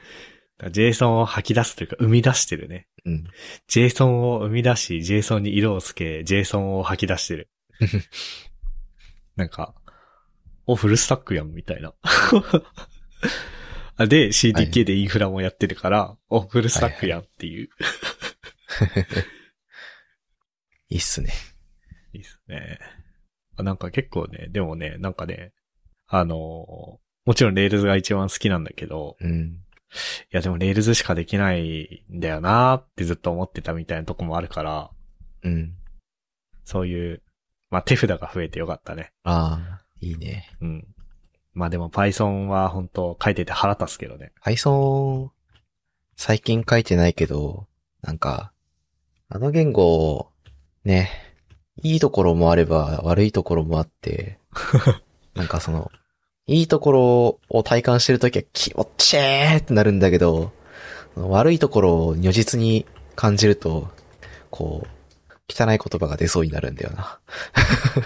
[0.60, 2.86] JSON を吐き出すというか生み出してるね。
[3.06, 3.24] うん。
[3.66, 7.48] JSON を生み出し、JSON に色をつけ、JSON を吐き出してる。
[9.36, 9.74] なんか、
[10.66, 11.94] お、フルスタックやん、みたいな。
[13.96, 17.70] あで、CDK でインフラもやってるから、お、フルスタックやんっていう。
[20.88, 21.32] いいっすね。
[22.12, 22.78] いいっすね。
[23.56, 25.52] あなんか結構ね、でもね、なんかね、
[26.06, 29.30] あのーもちろん Rails が一番好きなんだけど、うん。
[29.32, 29.56] い
[30.30, 34.90] やでも Rails しかできないんだよなーってずっと思ってたみたいなとこもあるから、
[35.42, 35.74] うん。
[36.64, 37.22] そういう、
[37.70, 39.12] まあ手札が増えてよかったね。
[39.22, 40.50] ああ、いいね。
[40.60, 40.86] うん。
[41.54, 44.32] まあでも Python は本当書いてて腹立つけどね。
[44.44, 45.30] Python、
[46.16, 47.68] 最近書いてないけど、
[48.02, 48.52] なんか、
[49.30, 50.30] あの言語、
[50.84, 51.10] ね、
[51.82, 54.38] いいところもあれば悪いところもあって、
[55.34, 55.90] なんかその、
[56.46, 60.52] いいところを体感してるときは気持ちいいってなるんだけど、
[61.16, 63.88] 悪いところを如実に感じると、
[64.50, 64.88] こう、
[65.48, 67.18] 汚い言葉が出そうになるんだよな。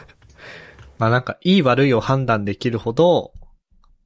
[0.99, 3.33] まあなんかいい悪いを判断できるほど、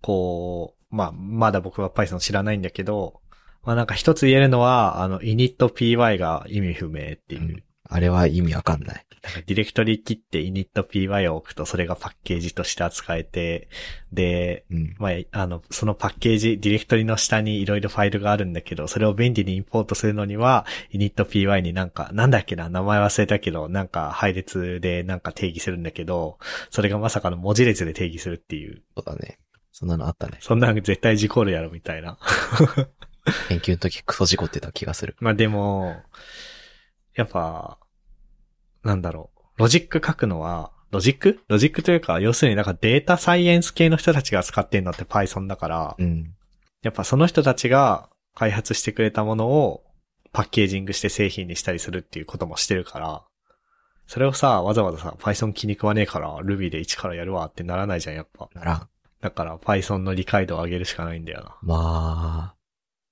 [0.00, 3.20] こう、まあまだ僕は Python 知らないんだけど、
[3.62, 7.40] まあなんか一つ言えるのは、あの initpy が意味不明っていう。
[7.42, 9.06] うんあれは意味わかんない。
[9.22, 13.68] なんかディレクトリ切って initpy を置くとそれがパッケージとして扱えて、
[14.12, 14.96] で、うん。
[14.98, 26.38] まあ、あの、そのパッケージ、ディレクトリの下にいろいろファイルがあるんだけど、それを便利にインポートするのには、initpy になんか、なんだっけな、名前忘れたけど、なんか配列でなんか定義するんだけど、
[26.70, 29.38] それがまさかの文字列で定義するっていう、そうだね。
[29.70, 30.38] そんなのあったね。
[30.40, 32.18] そんなの絶対事故るやろみたいな。
[33.48, 35.16] 研究の時クソ事故ってた気がする。
[35.20, 36.02] まあでも、
[37.14, 37.78] やっぱ、
[38.84, 39.40] なんだろう。
[39.58, 41.40] ロジック書くのは、ロジック？
[41.48, 46.34] ロジックというか、要するになんかデータサイエンス系の人たちが使ってるのって Python だから、うん。
[46.82, 49.84] やっぱその人たちが開発してくれたものを
[50.32, 53.22] パッケージングして製品にしたりするっていうこともしてるから、
[54.06, 58.50] それをさ、わざわざさ、Python 気に食わねえから Ruby で一からやるわってならないじゃん、やっぱ。
[58.54, 58.88] ならん。
[59.20, 61.56] だから Python の理解度を上げるしかないんだよな。
[61.62, 62.54] まあ、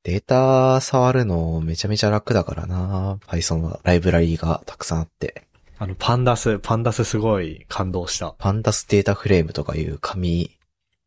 [0.03, 3.19] データ触るのめちゃめちゃ楽だからな。
[3.27, 5.47] Python はライブラリーがたくさんあって。
[5.83, 8.35] あの、パンダス、パンダスすごい感動した。
[8.37, 10.59] パンダスデータフレームとかいう紙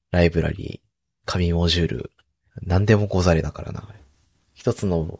[0.09, 0.89] ライブラリー、
[1.31, 2.11] 紙モジュール、
[2.63, 3.87] 何でもござれだからな。
[4.55, 5.19] 一つの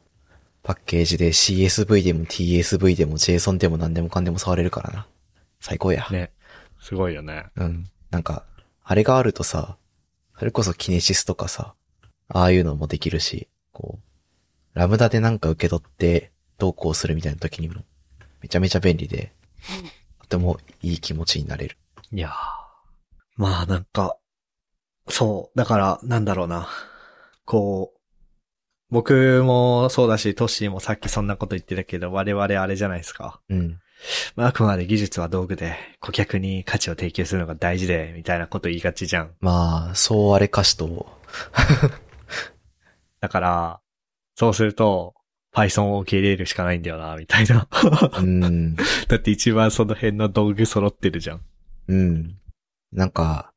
[0.64, 5.06] パッケージで CSV でも TSV でも JSON でも何でもかんでも触れるからな。
[5.60, 6.08] 最高や。
[6.10, 6.32] ね。
[6.82, 7.46] すごいよね。
[7.56, 7.86] うん。
[8.10, 8.46] なんか、
[8.84, 9.78] あれがあるとさ、
[10.40, 11.76] それこそキネシスとかさ、
[12.28, 17.84] ああいうのもできるし、こう、ラムダでなんか受け取って、どうこうするみたいな時にも、
[18.42, 19.32] めちゃめちゃ便利で、
[20.22, 21.78] とてもいい気持ちになれる。
[22.12, 22.32] いやー
[23.36, 24.18] まあなんか、
[25.08, 26.68] そう、だから、なんだろうな。
[27.46, 28.00] こう、
[28.90, 33.42] 僕もそうだし、トッシーもさっきそんなこと言ってたけど、我々あれじゃないですか。
[33.50, 33.80] うん。
[34.36, 39.32] まあ、あくまで技術は道具で、顧客に価値を提供するのが大事で、みたいなこと言いがちじゃん。
[39.40, 41.08] まあ、そうあれかしと、
[43.20, 43.80] だから、
[44.36, 45.16] そうすると、
[45.54, 47.68] Python を受け入れるしかないんだよな、みたいな。
[48.18, 51.42] うん、だって一番その辺の道具揃ってるじゃん。
[51.88, 52.38] うん。
[52.92, 53.54] なんか、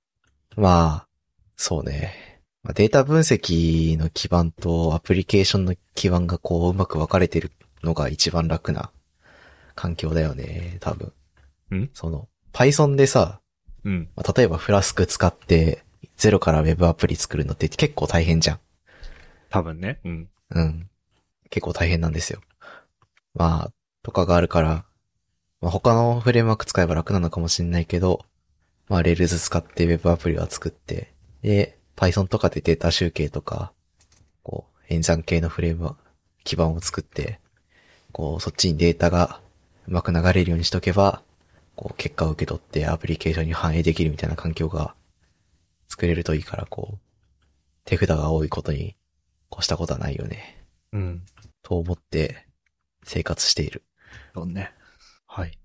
[0.56, 1.08] まあ、
[1.56, 2.42] そうね。
[2.62, 7.50] まあデータ分析の基盤とアプリケーションの基盤がこううまく分かれてる
[7.82, 8.90] のが一番楽な
[9.74, 11.12] 環境だよね、多分。
[11.74, 11.88] ん？
[11.94, 13.40] その、Python でさ、
[13.84, 14.08] うん。
[14.16, 15.84] まあ例えばフラスク使って
[16.16, 18.58] ゼロから Web アプリ作るのって結構大変じゃん。
[19.48, 20.00] 多分ね。
[20.04, 20.28] うん。
[20.50, 20.88] うん。
[21.50, 22.40] 結構大変なんですよ。
[23.34, 24.84] まあ、とかがあるから、
[25.60, 28.24] まあ他のフレームワーク使えば楽なのかもしれないけど、
[28.88, 33.72] まあ Rails 使って Web アプリは作って、で、Python とかでデータ集計とか、
[34.42, 35.96] こう、演算系のフレーム
[36.44, 37.40] 基盤を作って、
[38.12, 39.40] こう、そっちにデータが
[39.88, 41.22] うまく流れるようにしとけば、
[41.74, 44.94] こう、結果を受け取ってアプリケーションに反映できるみたいな環境が
[45.88, 46.98] 作れるといいから、こう、
[47.84, 48.96] 手札が多いことに
[49.52, 50.64] 越したことはないよね。
[50.92, 51.22] うん。
[51.66, 52.46] と思って
[53.02, 53.82] 生活している。
[54.36, 54.72] そうね。
[55.26, 55.58] はい。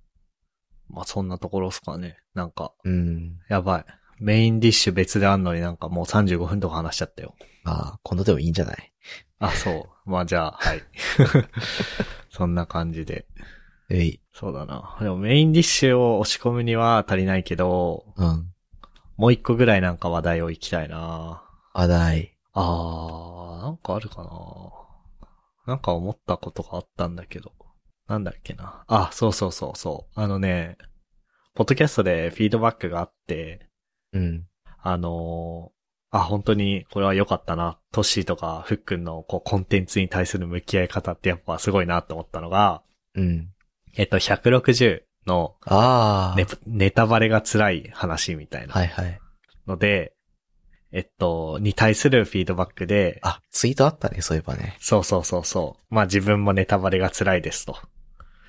[0.89, 2.17] まあ、そんなところっすかね。
[2.33, 3.37] なんか、うん。
[3.49, 3.85] やばい。
[4.19, 7.35] メインディッシュ別であんのになんかもう35分とか話しちゃったよ。
[7.63, 8.93] まあ、今度でもいいんじゃない？
[9.37, 10.09] あ、そう。
[10.09, 10.81] まあじゃあ、はい。
[12.33, 13.27] そんな感じで。
[13.91, 14.21] えい。
[14.33, 14.97] そうだな。
[15.01, 18.51] でもメインディッシュを押し込むには足りないけど、うん。
[19.17, 21.43] もう一個ぐらいなんか話題を行きたいな。
[21.73, 22.37] 話題。
[22.53, 24.29] あー、なんかあるかな。
[25.67, 27.51] なんか思ったことがあったんだけど。
[28.07, 28.83] なんだっけな。
[28.87, 30.19] あ、そうそうそうそう。
[30.19, 30.77] あのね、
[31.53, 33.67] ポッドキャストでフィードバックがあって、
[34.13, 34.45] うん。
[34.81, 35.81] あのー
[36.13, 37.79] あ、本当にこれは良かったな。
[37.93, 42.83] トッシーとかフックンのこうコンテンツに対する向き合い方ってやっぱすごいなと思ったのが、
[43.15, 43.49] うん。
[43.95, 46.37] えっと、160のああ。
[46.37, 49.19] ネネタバレが辛い話みたいなはいはい。
[49.67, 50.13] ので、
[50.93, 54.75] えっと、に対するフィードバックで、あ、ツイートあったね、そういえばね。
[54.79, 55.93] そうそうそうそう。
[55.93, 57.77] まあ自分もネタバレが辛いですと。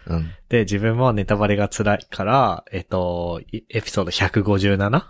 [0.06, 0.32] うん。
[0.48, 5.04] で、自分もネタバレが辛いから、えっと、いエピソード 157?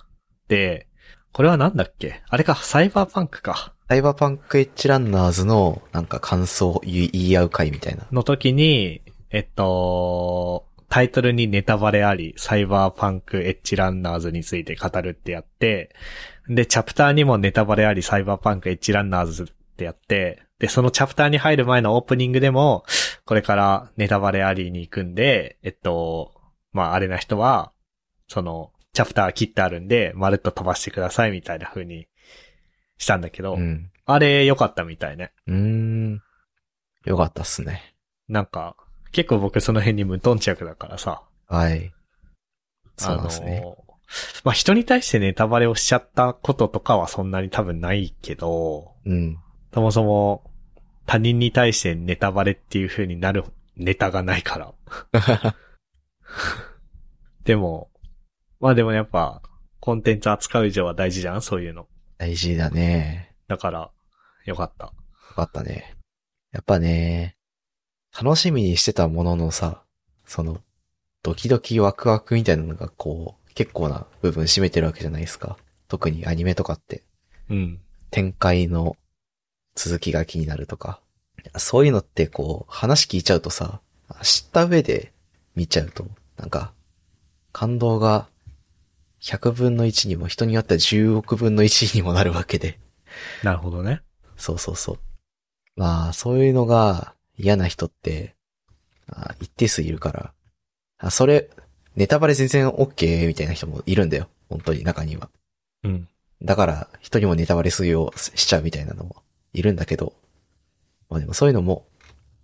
[0.48, 0.88] で、
[1.32, 2.22] これはなんだっけ？
[2.28, 3.72] あれか、サイバーパンクか。
[3.88, 8.06] サイバーパンクエッジランナーズのなんか感想言い合う会みたいな。
[8.12, 15.94] の時に、えっと、タイトルにネタバレあり、サイバーパンクエッジランナーズについて語るってやって、
[16.54, 22.84] で、チャプターにもネタバレあり、サイバーパンクエッジランナーズってやって、で、そのチャプターに入る前のオープニングでも、
[23.24, 26.32] これからネタバレありに行くんで、えっと、
[26.72, 27.72] まあ、あれな人は、
[28.28, 32.06] その、チャプター切ってあるんで、まるっと飛ばしてくださいみたいな風に
[32.98, 33.90] したんだけど、うん。
[34.04, 35.32] あれ良かったみたいね。
[35.46, 36.22] うーん。
[37.04, 37.94] よかったっすね。
[38.28, 38.76] なんか、
[39.12, 41.92] 結構僕その辺に無頓着だからさ、はい。
[42.96, 43.58] そうですね。
[43.62, 43.76] あの、
[44.44, 49.38] まあ、人に対してネタバレをしちゃったこととかはそんなに多分ないけど、うん。
[49.72, 50.50] そもそも
[51.06, 53.44] 他人に対してネタバレっていう風になる
[53.76, 54.74] ネタがないから。
[57.44, 57.90] でも、
[58.60, 59.42] まあでもやっぱ、
[59.80, 61.42] コンテンツ扱う以上は大事じゃん？
[61.42, 61.88] そういうの。
[62.18, 63.34] 大事だね。
[63.48, 63.90] だから、
[64.44, 64.86] よかった。
[64.86, 64.92] よ
[65.34, 65.96] かったね。
[66.52, 67.36] やっぱね、
[68.16, 69.82] 楽しみにしてたもののさ、
[70.24, 70.60] その、
[71.22, 75.56] ドキドキワクワクみたいなのがこう、結構な部分占めてるわけじゃないですか。
[75.88, 77.02] 特にアニメとかって。
[77.50, 77.80] うん。
[78.10, 78.96] 展開の
[79.74, 81.00] 続きが気になるとか。
[81.56, 83.80] そういうのってこう、話聞いちゃうとさ、
[84.22, 85.12] 知った上で
[85.54, 86.72] 見ちゃうと、なんか、
[87.52, 88.28] 感動が
[89.20, 92.78] 100分の1にも人によっては10億分の1にもなるわけで。
[93.42, 94.02] なるほどね。
[94.36, 94.98] そうそうそう。
[95.76, 98.34] まあ、そういうのが嫌な人って、
[99.08, 100.32] あ一定数いるから。
[100.98, 101.50] あ、それ、
[101.96, 104.28] ネタバレ全然 OK みたいな人もいるんだよ。
[104.48, 105.28] 本当に中には。
[105.84, 106.08] うん。
[106.42, 110.14] だから、人にもネタバレするようしちゃうみたいなのもいるんだけど、
[111.08, 111.86] まあでもそういうのも、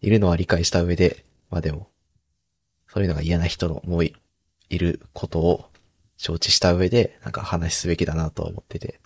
[0.00, 1.88] いるのは理解した上で、まあでも、
[2.86, 4.14] そういうのが嫌な人のもい
[4.70, 5.70] いることを
[6.16, 9.00] 承知した上で、なんか話すべきだなとは思ってて、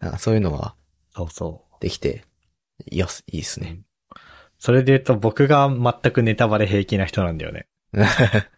[0.00, 0.74] なんかそういうのは
[1.14, 1.76] そうそう。
[1.80, 2.24] できて、
[2.90, 3.80] いや、いいっすね。
[4.58, 7.66] それで言うと僕が全くネタバレ平気な人なんだよね。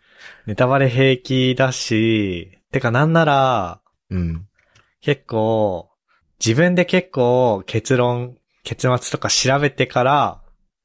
[0.47, 3.81] ネタバレ平気だし、てかなんなら、
[4.11, 4.47] うん。
[5.01, 5.91] 結構、
[6.45, 10.43] 自分で結構結論、結末とか調べてから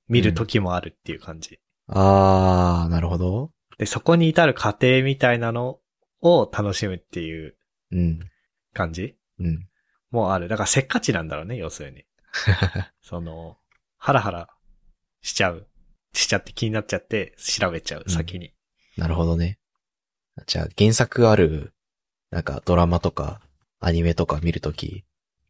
[0.07, 1.59] 見る時もあるっていう感じ。
[1.87, 3.51] あー、なるほど。
[3.77, 5.79] で、そこに至る過程みたいなの
[6.21, 7.55] を楽しむっていう
[7.91, 8.19] うん。
[8.73, 9.67] 感じうん。
[10.11, 10.47] もある。
[10.47, 12.05] だからせっかちなんだろうね、要するに。
[13.01, 13.57] その、
[13.97, 14.49] ハラハラ
[15.21, 15.67] しちゃう。
[16.13, 18.53] しちゃって気になっちゃって調べちゃう、うん先に。
[18.99, 19.57] なるほどね。
[20.45, 21.73] じゃあ、原作ある、
[22.31, 23.41] なんかドラマとか、
[23.79, 25.05] アニメとか見るとき、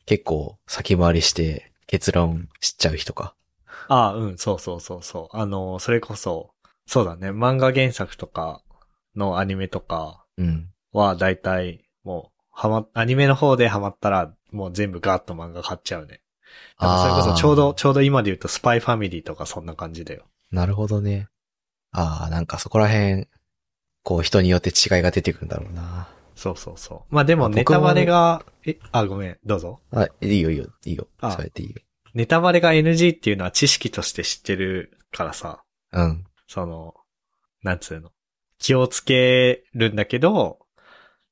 [0.06, 3.36] 結構先回りして結論知っちゃう人か。
[3.88, 5.38] ああ、うん、そうそうそうそう。
[5.38, 6.52] あの、それこそ、
[6.86, 8.62] そうだね、漫画原作とか
[9.16, 10.70] のアニメとかうん。
[10.92, 16.22] はだいたいもう、はま、アニメの方でハマったらもう全部ガーッと漫画買っちゃうね。
[16.80, 20.26] だからそれこそちょうど、ちょうど今で言うとスパイファミリーとかそんな感じだよ。
[20.52, 21.28] なるほどね。
[21.92, 23.28] ああ、なんかそこら辺、
[24.10, 26.10] こう人によって違いが出てくるんだろうな。
[26.36, 27.14] そうそうそう。
[27.14, 29.82] まあでもネタバレが、え、あ、ごめん、どうぞ。
[29.92, 31.08] あ、いいよいいよ、いいよ。
[31.22, 31.76] あそうやっていいよ。
[32.16, 35.62] ネタバレが NG っていうのは知識として知ってるからさ、
[35.94, 36.26] うん。
[36.48, 36.96] その、
[37.62, 38.10] なんつうの。
[38.58, 40.58] 気をつけるんだけど、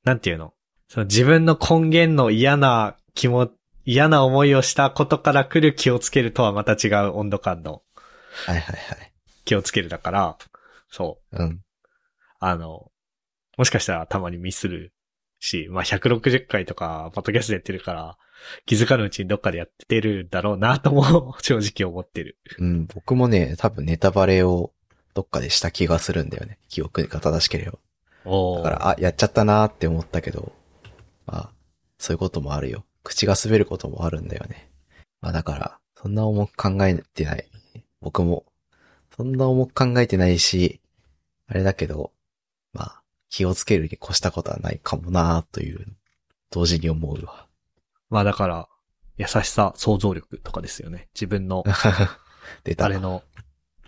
[0.03, 0.53] なんていうの。
[0.87, 3.49] その自分の根源の嫌な気も、
[3.85, 7.81] 嫌な思いをしたことから来る気をつけるとはまた違う温度感の
[8.45, 9.13] はいはいはい。
[9.45, 10.37] 気をつけるだから、
[10.91, 11.43] そう。
[11.43, 11.61] うん。
[12.39, 12.91] あの、
[13.57, 14.93] もしかしたらたまにミスる
[15.39, 18.17] し、まあ、160回とか、ポッドキャストでやってるから、
[18.65, 22.37] 気づかぬうちにどっかでやってるんだろうなとも 正直思ってる。
[22.59, 24.73] うん、僕もね、多分ネタバレを
[25.13, 26.59] どっかでした気がするんだよね。
[26.69, 27.79] 記憶が正しければ。
[28.25, 30.51] おだから、あ、やっちゃったなーって思ったけど、
[31.25, 31.51] まあ、
[31.97, 32.85] そういうこともあるよ。
[33.03, 34.69] 口が滑ることもあるんだよね。
[35.21, 37.49] まあだから、そんな重く考えてない。
[38.01, 38.45] 僕も、
[39.15, 40.81] そんな重く考えてないし、
[41.47, 42.11] あれだけど、
[42.77, 45.85] まあ、気をつけるに越したことはないかもなーという、
[46.51, 47.47] 同時に思うわ。
[48.09, 48.69] まあだから、
[49.17, 51.09] 優しさ、想像力とかですよね。
[51.15, 51.63] 自分の。
[52.77, 53.23] あれの、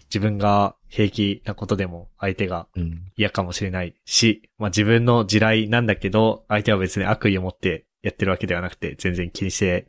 [0.05, 3.11] 自分が平気なことでも相手がうん。
[3.15, 9.87] 嫌かもしれないし、まあ自分の地雷なんだけど、相手は別に悪意を持ってやってるわけではなくて、全然気にして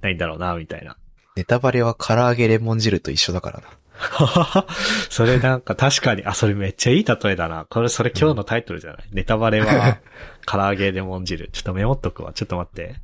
[0.00, 0.98] ないんだろうな、みたいな。
[1.36, 3.68] ネタバレは唐揚げレモン汁と一緒だからな。
[5.08, 7.66] それなんか確かに、あ、それめっちゃいい例えだな。
[7.68, 9.98] これ、それ今日のタイトルじゃない、ネタバレは、
[10.46, 11.48] 唐揚げレモン汁。
[11.50, 12.32] ちょっとメモっとくわ。
[12.32, 12.96] ちょっと待って。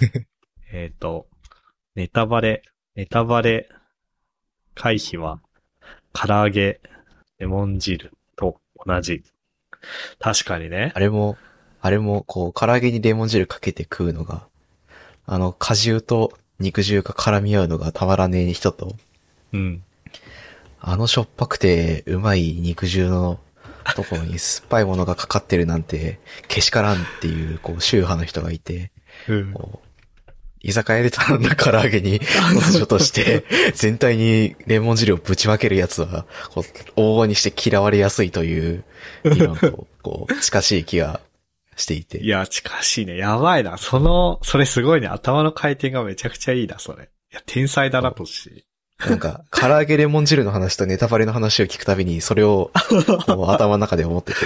[0.72, 1.26] えっと、
[1.94, 2.62] ネタバレ、
[2.94, 3.68] ネタバレ
[4.74, 5.40] 回避は、
[6.12, 6.80] 唐揚げ
[7.38, 9.22] レモン汁と同じ。
[10.18, 10.98] 確かにねあ。
[10.98, 11.36] れも、
[11.80, 14.46] あれも、こう、唐揚げにレモン汁かけて食うのが、
[15.26, 18.96] あの、果汁と肉汁が絡み合うのがたまらねえ人と、
[19.52, 19.82] うん。
[20.80, 23.38] あのしょっぱくてうまい肉汁の
[23.94, 28.92] ところに酸っぱいものがかかってるなんて、けしからんっていう、こう、宗派の人がいて、
[29.28, 29.52] うん。
[29.52, 29.90] こう、
[30.62, 32.20] 居酒屋で頼んだ唐揚げに
[32.54, 33.44] 突如として、
[33.74, 38.84] 全体にレモン汁をぶちまけるやつは、こう、往々にして嫌われやすいという
[39.24, 41.20] 理論と、こう、近しい気が
[41.76, 42.18] していて。
[42.18, 43.16] いや、近しいね。
[43.16, 43.78] やばいな。
[43.78, 45.08] その、それすごいね。
[45.08, 47.04] 頭の回転がめちゃくちゃいいな、それ。
[47.04, 48.64] いや、天才だな、とし。
[49.08, 52.70] なんか、唐揚げレモン汁の話とネタバレの話を聞くたびに、それを、
[53.26, 54.38] 頭の中で思ってて。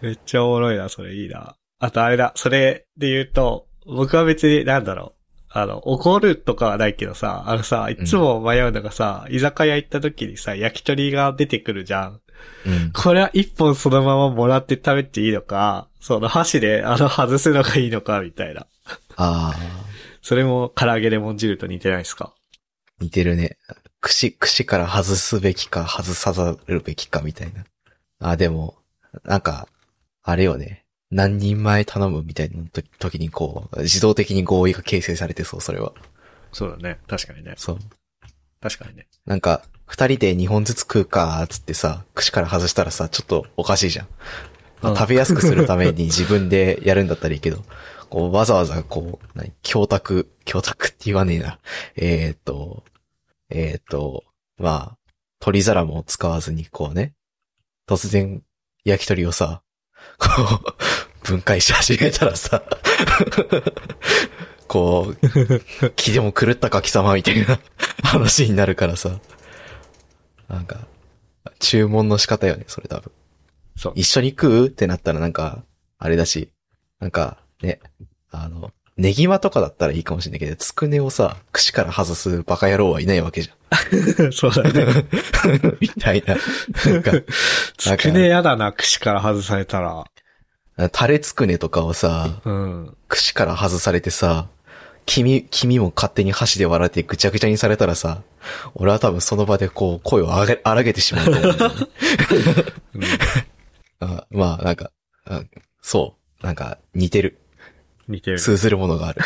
[0.00, 1.56] めっちゃおもろいな、それいいな。
[1.80, 5.20] あとあれだ、それで言うと、僕は別に、なんだろう。
[5.56, 12.20] あの、怒るとかはないけどさ、あのさ、いつも迷うのがさ、居酒屋行った時にさ、焼き鳥が出てくるじゃん。
[12.66, 12.90] うん。
[12.92, 18.62] これは一本そのままもらって食べていいのか、その箸であの外すのがいいのか、みたいな。
[19.16, 19.54] ああ、
[20.22, 22.34] それも唐揚げレモン汁と似てないですか？
[23.00, 23.56] 似てるね。
[24.00, 27.64] 串、串から外すべきか、外さざるべきか、みたいな。
[28.20, 28.76] あ、でも、
[29.24, 29.68] なんか、
[30.22, 30.84] あれよね。
[31.10, 35.92] 何人前頼むみたいな時時にこう、自動的に合意が形成されてそう、それは。
[36.52, 36.98] そうだね。
[37.06, 37.54] 確かにね。
[37.56, 37.78] そう。
[38.60, 39.06] 確かにね。
[39.26, 44.08] なんか、二人で二本ずつ食うか、つってさ、串から外したらさ、ちょっとおかしいじゃん。
[44.80, 47.64] まあうん食べやすくするために自分でやるんだったらいいけど、
[48.04, 51.58] こう、わざわざこう、何、教託、教託って言わねえな。
[51.96, 52.84] えーっと、
[53.50, 54.24] えーっと、
[54.58, 54.98] まあ、
[55.40, 57.14] 取り皿も使わずにこうね、
[57.88, 58.42] 突然、
[58.84, 59.62] 焼き鳥をさ、
[60.18, 60.28] こ
[61.22, 62.62] う、分解し始めたらさ、
[64.68, 67.58] こう、気でも狂ったか貴様みたいな
[68.02, 69.20] 話になるからさ。
[70.48, 70.86] なんか、
[71.58, 73.12] 注文の仕方よね、それ多分。
[73.76, 73.92] そう。
[73.96, 74.66] 一緒に食う？
[74.66, 75.64] ってなったらなんか、
[75.98, 76.50] あれだし、
[77.00, 77.80] なんか、ね、
[78.30, 83.50] あの、ネギマとかだったらいいかもしれないけど、つくねをさ、串から外すバカ野郎はいないわけじ
[84.32, 84.84] そうだね。
[84.84, 85.78] ゃん。
[85.80, 86.36] みたいな。
[86.92, 87.12] なんか、
[87.76, 90.04] つくねやだな、串から外されたら。
[90.92, 92.96] タレつくねとかをさ、うん。
[93.08, 94.48] 串から外されてさ、
[95.06, 98.22] 黄身、黄身も勝手に箸で割られてぐちゃぐちゃにされたらさ、
[98.74, 101.54] 俺は多分その場でこう声を荒げ荒げてしまうと思う
[104.00, 104.90] あまあ、なんか、
[105.26, 105.42] あ
[105.82, 107.40] そう、なんか似てる。
[108.08, 108.38] 似てる。
[108.40, 109.22] 通ずるものがある。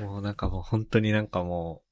[0.04, 1.82] もうなんかもう本当になんかも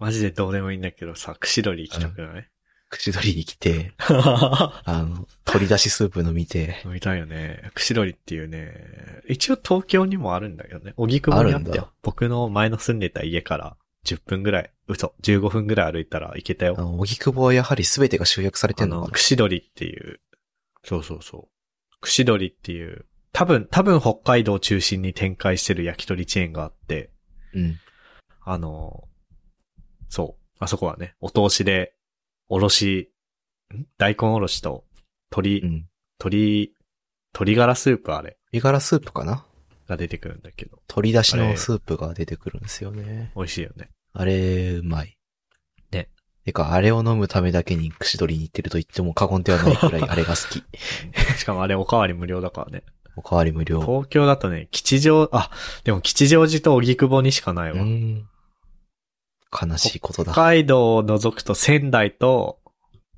[0.00, 2.48] う、マジでどうでもいいんだけどさ、串取り行きたくない？
[2.90, 7.70] 口取りに来て、 あの、取り出しスープ飲みて、飲みたいよね。
[7.74, 10.92] 串取りっていうね、一応東京にもあるんだけどね。
[10.98, 11.92] 荻窪にあったあるんだよ。
[12.02, 16.82] 僕の前の住んでた家から10分ぐらい、嘘、15分ぐらい歩いたら行けたよあ。
[16.82, 19.14] の、荻窪はやはり全てが集約されてあの、んのかな？
[19.14, 20.20] 串取りっていう、
[20.84, 21.96] そうそうそう。
[22.02, 27.10] 串取りっていう、多分、多分北海道を中心に展開してる焼き鳥チェーンがあって、
[27.54, 27.78] うん。
[28.42, 29.08] あの、
[30.08, 30.56] そう。
[30.58, 31.94] あそこはね、お通しで、
[32.48, 33.10] おろし、
[33.74, 33.86] ん？
[33.98, 34.84] 大根おろしと、
[35.30, 35.86] 鶏、うん。
[36.20, 36.74] 鶏、
[37.34, 39.46] 鶏ガラスープあれ鶏ガラスープかな？
[39.88, 43.32] が出てくるんだけど、取り出しのスープが出てくるんですよね。
[43.34, 43.90] 美味しいよね。
[44.12, 45.16] あれ、うまい。
[45.90, 46.10] ね。
[46.44, 50.62] てか、あれを飲むためだけに串取りに行ってると言っても過言ではないくらい あれが好き。
[51.38, 52.84] しかもあれおかわり無料だからね。
[53.16, 53.80] おかわり無料。
[53.80, 55.50] 東京だとね、吉祥、あ、
[55.84, 57.82] でも吉祥寺と荻窪にしかないうわ。
[57.84, 58.28] ん。
[59.52, 60.32] 悲しいことだ。
[60.32, 62.58] 北海道を除くと仙台と、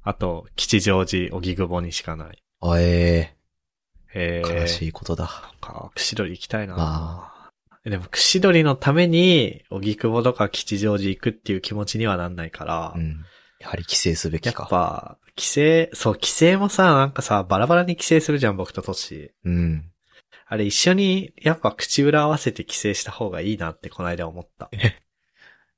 [0.02, 2.42] あと、吉祥寺、荻窪にしかない。
[2.60, 3.34] あえ
[4.14, 5.50] えー、え悲しいことだ。
[5.60, 7.50] か、串取り行きたいな、ま
[7.84, 13.24] でも、串取りのために、荻窪とか吉祥寺行くっていう気持ちにはなんないから、うん。
[13.64, 14.66] やはり帰省すべやっきか。
[14.66, 19.32] ぱ、帰省、そう、帰省もさ、なんかさ、バラバラに帰省するじゃん、僕とトシ。
[19.44, 19.90] うん。
[20.46, 24.68] あれ一緒に、やっぱ口裏合わせて帰省した方がいいなってこの間思った。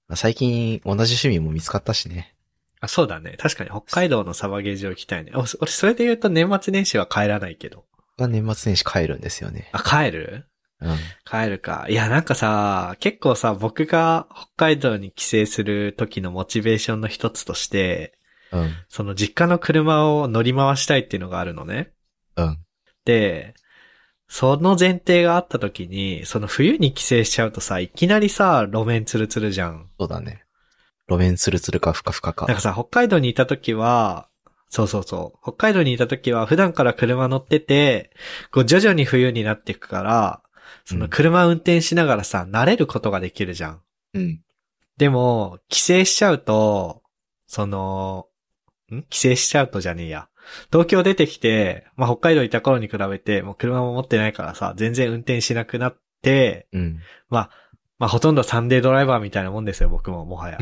[0.08, 2.34] まあ最近同じ趣味も見つかったしね。
[2.80, 3.36] あ、そうだね。
[3.38, 5.30] 確かに北海道のサバゲー場行きたいね。
[5.36, 7.84] お俺、それで言うと年末年始は帰らないけど。
[8.18, 9.70] 年末年始帰るんですよね。
[9.72, 10.46] あ、帰る？
[10.80, 10.96] うん。
[11.24, 11.86] 帰るか。
[11.88, 18.18] いや、なんかさ、結構さ、僕が北海道に帰省する時のモチベーションの一つとして、
[18.52, 18.74] うん。
[18.88, 21.92] その実家の車を乗り回したいっていうのがあるのね。
[22.36, 22.58] うん。
[23.04, 23.54] で、
[24.28, 29.88] その前提があった時に、その冬に帰省しちゃうとさ、いきなりさ、路面ツルツルじゃん。
[29.98, 30.44] そうだね。
[31.08, 32.46] 路面ツルツルかふかふかか。
[32.46, 34.28] なんかさ、北海道にいた時は、
[34.68, 35.38] そうそうそう。
[35.42, 38.10] 北海道にいた時は普段から車乗ってて、
[38.50, 40.42] こう徐々に冬になっていくから、
[40.84, 43.80] その車運転しながらさ、慣れることができるじゃん。
[44.14, 44.40] うん。
[44.96, 47.02] でも、帰省しちゃうと、
[47.46, 48.26] その、
[48.92, 49.02] ん？
[49.10, 50.28] 帰省しちゃうとじゃねえや。
[50.70, 57.00] 東京出てきて、まあ、北海道いた頃に比べて、もう車も持ってないからさ、全然運転しなくなって、うん。
[57.30, 57.50] ま
[57.98, 60.58] あ、ほとんどサンデードライバーみたいなもんですよ、僕も、もはや。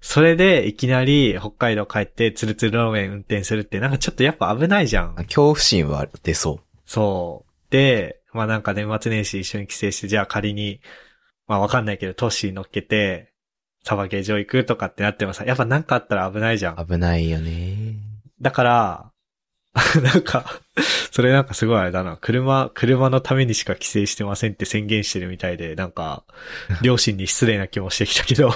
[0.00, 5.14] それで、いきなり北海道帰って、ツルツル路面運転するって、なんかちょっとやっぱ危ないじゃん。
[5.14, 7.51] 恐怖心は出そそう。
[7.72, 10.80] で、まあなんか年末年始一緒に帰省して、じゃあ仮に、
[11.48, 13.32] まあわかんないけど、トッシー乗っけて、
[13.82, 16.74] サバゲー場行くとかってなってもさ、やっぱなんかあったら危ないじゃん。
[16.80, 16.86] う。
[16.86, 17.96] 危ないよね。
[18.40, 19.12] だから、
[20.02, 20.44] なんか、
[21.10, 22.18] それなんかすごいあれだな。
[22.20, 26.24] 車、車のためにしか帰省してませんって宣言してるみたいで、なんか、
[26.82, 28.50] 両親に失礼な気もしてきたけど。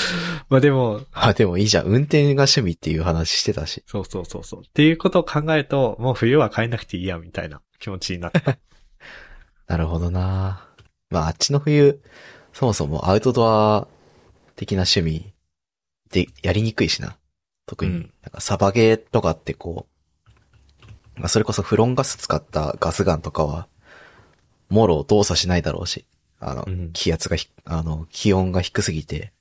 [0.48, 1.86] まあでも、あ、でもいいじゃん。
[1.86, 3.84] 運転が趣味っていう話してたし。
[3.86, 4.60] そうそうそうそう。
[4.66, 8.58] っていうことを考えると、もう冬は帰んなくていいや、みたいな気持ちになった。
[9.68, 10.66] なるほどな
[11.10, 12.02] まあ、あっちの冬、
[12.54, 13.86] そもそもアウトドア
[14.56, 15.34] 的な趣味
[16.10, 17.18] でやりにくいしな。
[17.66, 19.86] 特に、うんなんかサバゲーとかってこ
[21.16, 23.68] う、まあ、それこそフロンガス使ったガスガンとかは、
[24.70, 26.06] もろ動作しないだろうし、
[26.40, 29.34] あの、うん気圧がひ、あの、気温が低すぎて、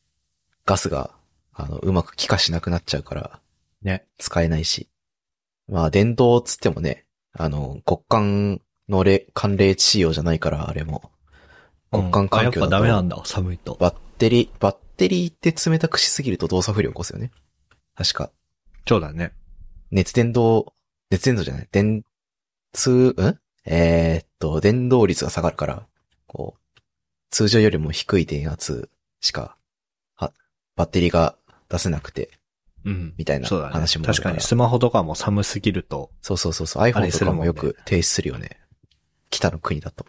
[0.66, 1.12] ガスが、
[1.54, 3.40] あの、うまく気化しなくなっちゃうから、
[3.82, 4.06] ね。
[4.18, 4.90] 使えないし。
[5.70, 7.06] まあ、電動つってもね、
[7.38, 11.12] あの、極寒のれ、寒冷地仕様じゃないから、あれも。
[11.92, 13.76] 極寒環境だと、だ、寒いと。
[13.80, 17.32] バッテリー、バッテリーって冷たくしすぎると動作不良起こすよね。
[17.96, 18.32] 確か。
[18.88, 19.34] そうだね。
[19.92, 20.66] 熱伝導、
[21.10, 22.04] 熱伝導じゃない、電
[22.74, 23.40] 通、ん？
[23.66, 25.88] えーっと、電動率が下がるから、
[26.28, 26.82] こう、
[27.30, 28.90] 通常よりも低い電圧
[29.22, 29.58] しか、
[30.16, 30.34] は、
[30.76, 31.38] バッテリーが
[31.70, 32.32] 出せなくて、
[32.86, 33.14] うん。
[33.18, 33.48] みたいな。
[33.48, 36.10] 話もあるから確かにスマホとかも寒すぎると。
[36.22, 38.60] そうそうそうそう、iPhone とかもよく停止するよね。
[39.30, 40.06] 北の国だと。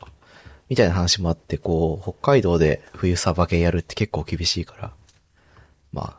[0.69, 4.93] みたいな話もあって、こう、北海道で冬サバゲーやるって結構厳しいから、
[5.93, 6.19] ま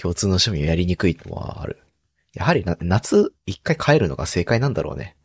[0.00, 1.82] 共通の趣味をやりにくいのはある。
[2.34, 5.16] やはりな、夏一回帰るのが正解なんだろうね。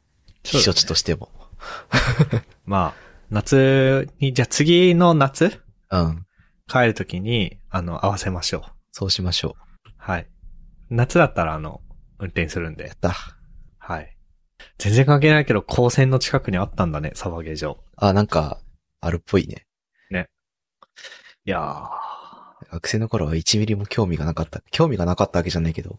[0.43, 1.29] 避暑地としても。
[2.65, 6.25] まあ、夏に、じゃあ次の夏うん。
[6.67, 8.71] 帰るときに、あの、合わせましょう。
[8.91, 9.55] そうしましょ
[9.97, 10.27] はい。
[10.91, 11.81] 夏だったら、あの、
[12.19, 12.77] 運転するんう。
[12.81, 12.97] やでっ。
[12.97, 13.15] た。
[13.79, 14.15] はい。
[14.77, 17.83] 全然関係ないけど、高専の近くにあったんだね、サバゲー場。
[17.95, 18.59] あ、なんか、
[18.99, 19.65] あるっぽいね。
[21.43, 22.71] いやー。
[22.71, 24.61] 学生の頃は1ミリも興味がなかった。
[24.69, 25.97] 興味がなかったわけじゃないけど、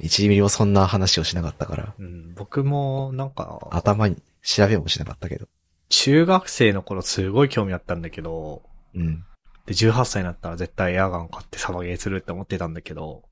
[0.00, 5.48] 1ミリもそんな話をしなかったから、うん、僕も、なんか、頭に調べもしなかったけど。
[5.90, 8.62] 中学生の頃すごい興味あったんだけど、
[8.94, 9.24] うん。
[9.66, 13.24] で、18歳になったら絶対エアガン買ってサバゲーするって思ってたんだけど、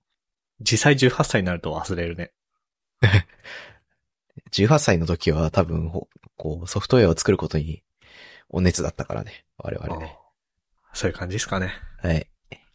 [0.60, 2.32] 実際18歳になると忘れるね。
[4.52, 7.82] 18歳の時は多分、ほこう、ソフトウェアを作ることに、
[8.48, 9.44] お熱だったからね。
[9.58, 10.16] 我々ね。
[10.94, 11.72] そういう感じですかね。
[11.98, 12.28] はい。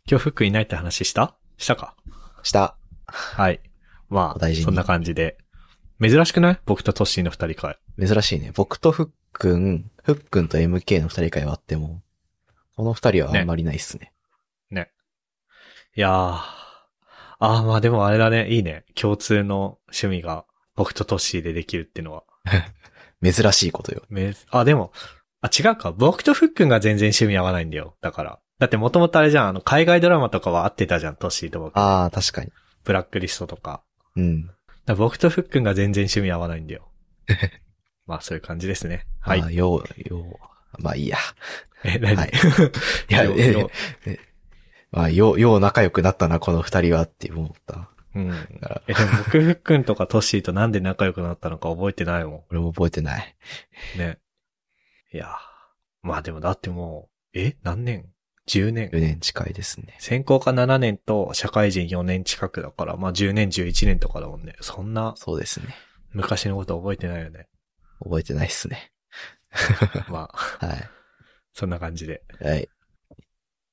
[0.06, 1.36] 今日フックいないって話した？
[1.58, 1.96] したか？
[2.44, 2.78] した。
[3.08, 3.62] はい。
[4.10, 5.38] まあ、お大事にそんな感じで。
[6.02, 6.60] 珍しくない？
[6.66, 7.78] 僕とトッシーの二人会。
[8.00, 8.52] 珍しいね。
[8.54, 12.04] 僕とふっくん、ふっくんと MK の二人会はあっても、
[12.76, 14.14] この二人はあんまりないっすね。
[14.70, 14.92] ね。
[15.96, 16.42] いやー。
[17.46, 18.48] あー、まあでもあれだね。
[18.50, 18.86] いいね。
[18.96, 22.24] 共通の趣味が僕とトッシーでできるっていうのは。
[23.22, 24.04] 珍しいことよ。
[24.08, 24.94] めあ、でも、
[25.42, 25.92] あ、違うか。
[25.92, 27.98] 僕とフックンが全然趣味合わないんだよ。
[28.00, 28.40] だから。
[28.60, 29.48] だってもともとあれじゃん。
[29.50, 31.18] あの、海外ドラマとかは合ってたじゃん。
[31.18, 31.78] トッシーと僕。
[31.78, 32.52] ああ、確かに。
[32.86, 33.84] ブラックリストとか。
[34.16, 34.50] うん。
[34.86, 36.90] だ僕とフックンが全然趣味合わないんだよ。
[38.08, 39.06] まあそういう感じですね。
[39.20, 39.42] はい。
[39.42, 41.18] あよう、よう、まあいいや。
[41.84, 42.32] え、何、はい
[43.10, 43.70] いや、よえよ
[44.06, 44.18] ま
[44.94, 47.90] あ、よう、よう仲良くなったな、この二人はって思った。
[48.16, 48.32] うん。
[48.88, 53.36] え、でも僕、ふっくんとかトッシーとなんで仲良くなったのか覚えてないも俺も覚えてない。
[53.96, 54.00] ん。
[54.00, 54.20] ね。
[55.14, 55.30] いやー
[56.04, 57.56] まあでもだってもう、え？
[57.64, 58.06] 何年
[58.48, 59.96] ?10 年？4年近いですね。
[60.00, 64.56] 専攻科7年と社会人4年近くだから、まあ10年、11年とかだもんね。
[64.62, 65.74] そんなそうですね。
[66.12, 67.48] 昔のこと覚えてないよね。
[68.04, 68.92] 覚えてないっすね。
[70.10, 70.90] まあ、 はい。
[71.54, 72.24] そんな感じで。
[72.42, 72.68] はい。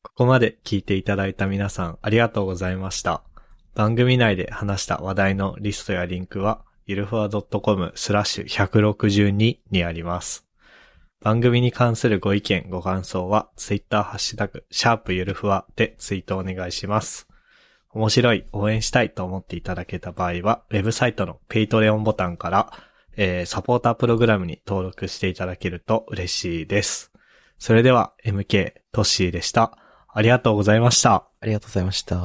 [0.03, 3.23] ここまで聞いていただいた皆さんありがとうございました。
[3.75, 10.47] 番組内で話した話題のリストやリンクは、ゆるふわ .com スラッシュ162にあります。
[11.21, 17.29] 番組に関するご意見、ご感想は、ツイッターハッシュタグ、シャープゆるふわでツイートお願いします。
[17.91, 22.73] 面白い、応援したいと思っていただけた場合は、ウェブサイトの Patreon ボタンから、
[23.17, 27.13] えーサポータープログラムに登録していただけると嬉しいです。
[27.59, 29.80] それでは、MK トッシーでした。
[30.13, 31.29] ありがとうございました。
[31.41, 32.17] ありがとうございました。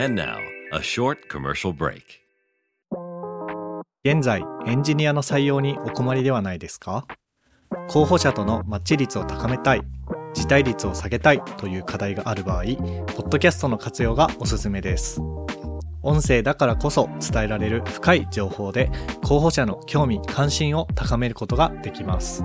[0.00, 0.36] And now,
[0.72, 2.02] a short commercial break.
[4.04, 7.06] 現在、エンジニアの採用にお困りではないですか？
[7.88, 9.82] 候補者とのマッチ率を高めたい、
[10.34, 12.70] 辞退率を下げたいという課題がある場合、ポ
[13.22, 15.20] ッドキャストの活用がおすすめです。
[16.02, 18.90] 音声だからこそ伝えられる深い情報で
[19.24, 22.44] 候補者の興味関心を高めることができます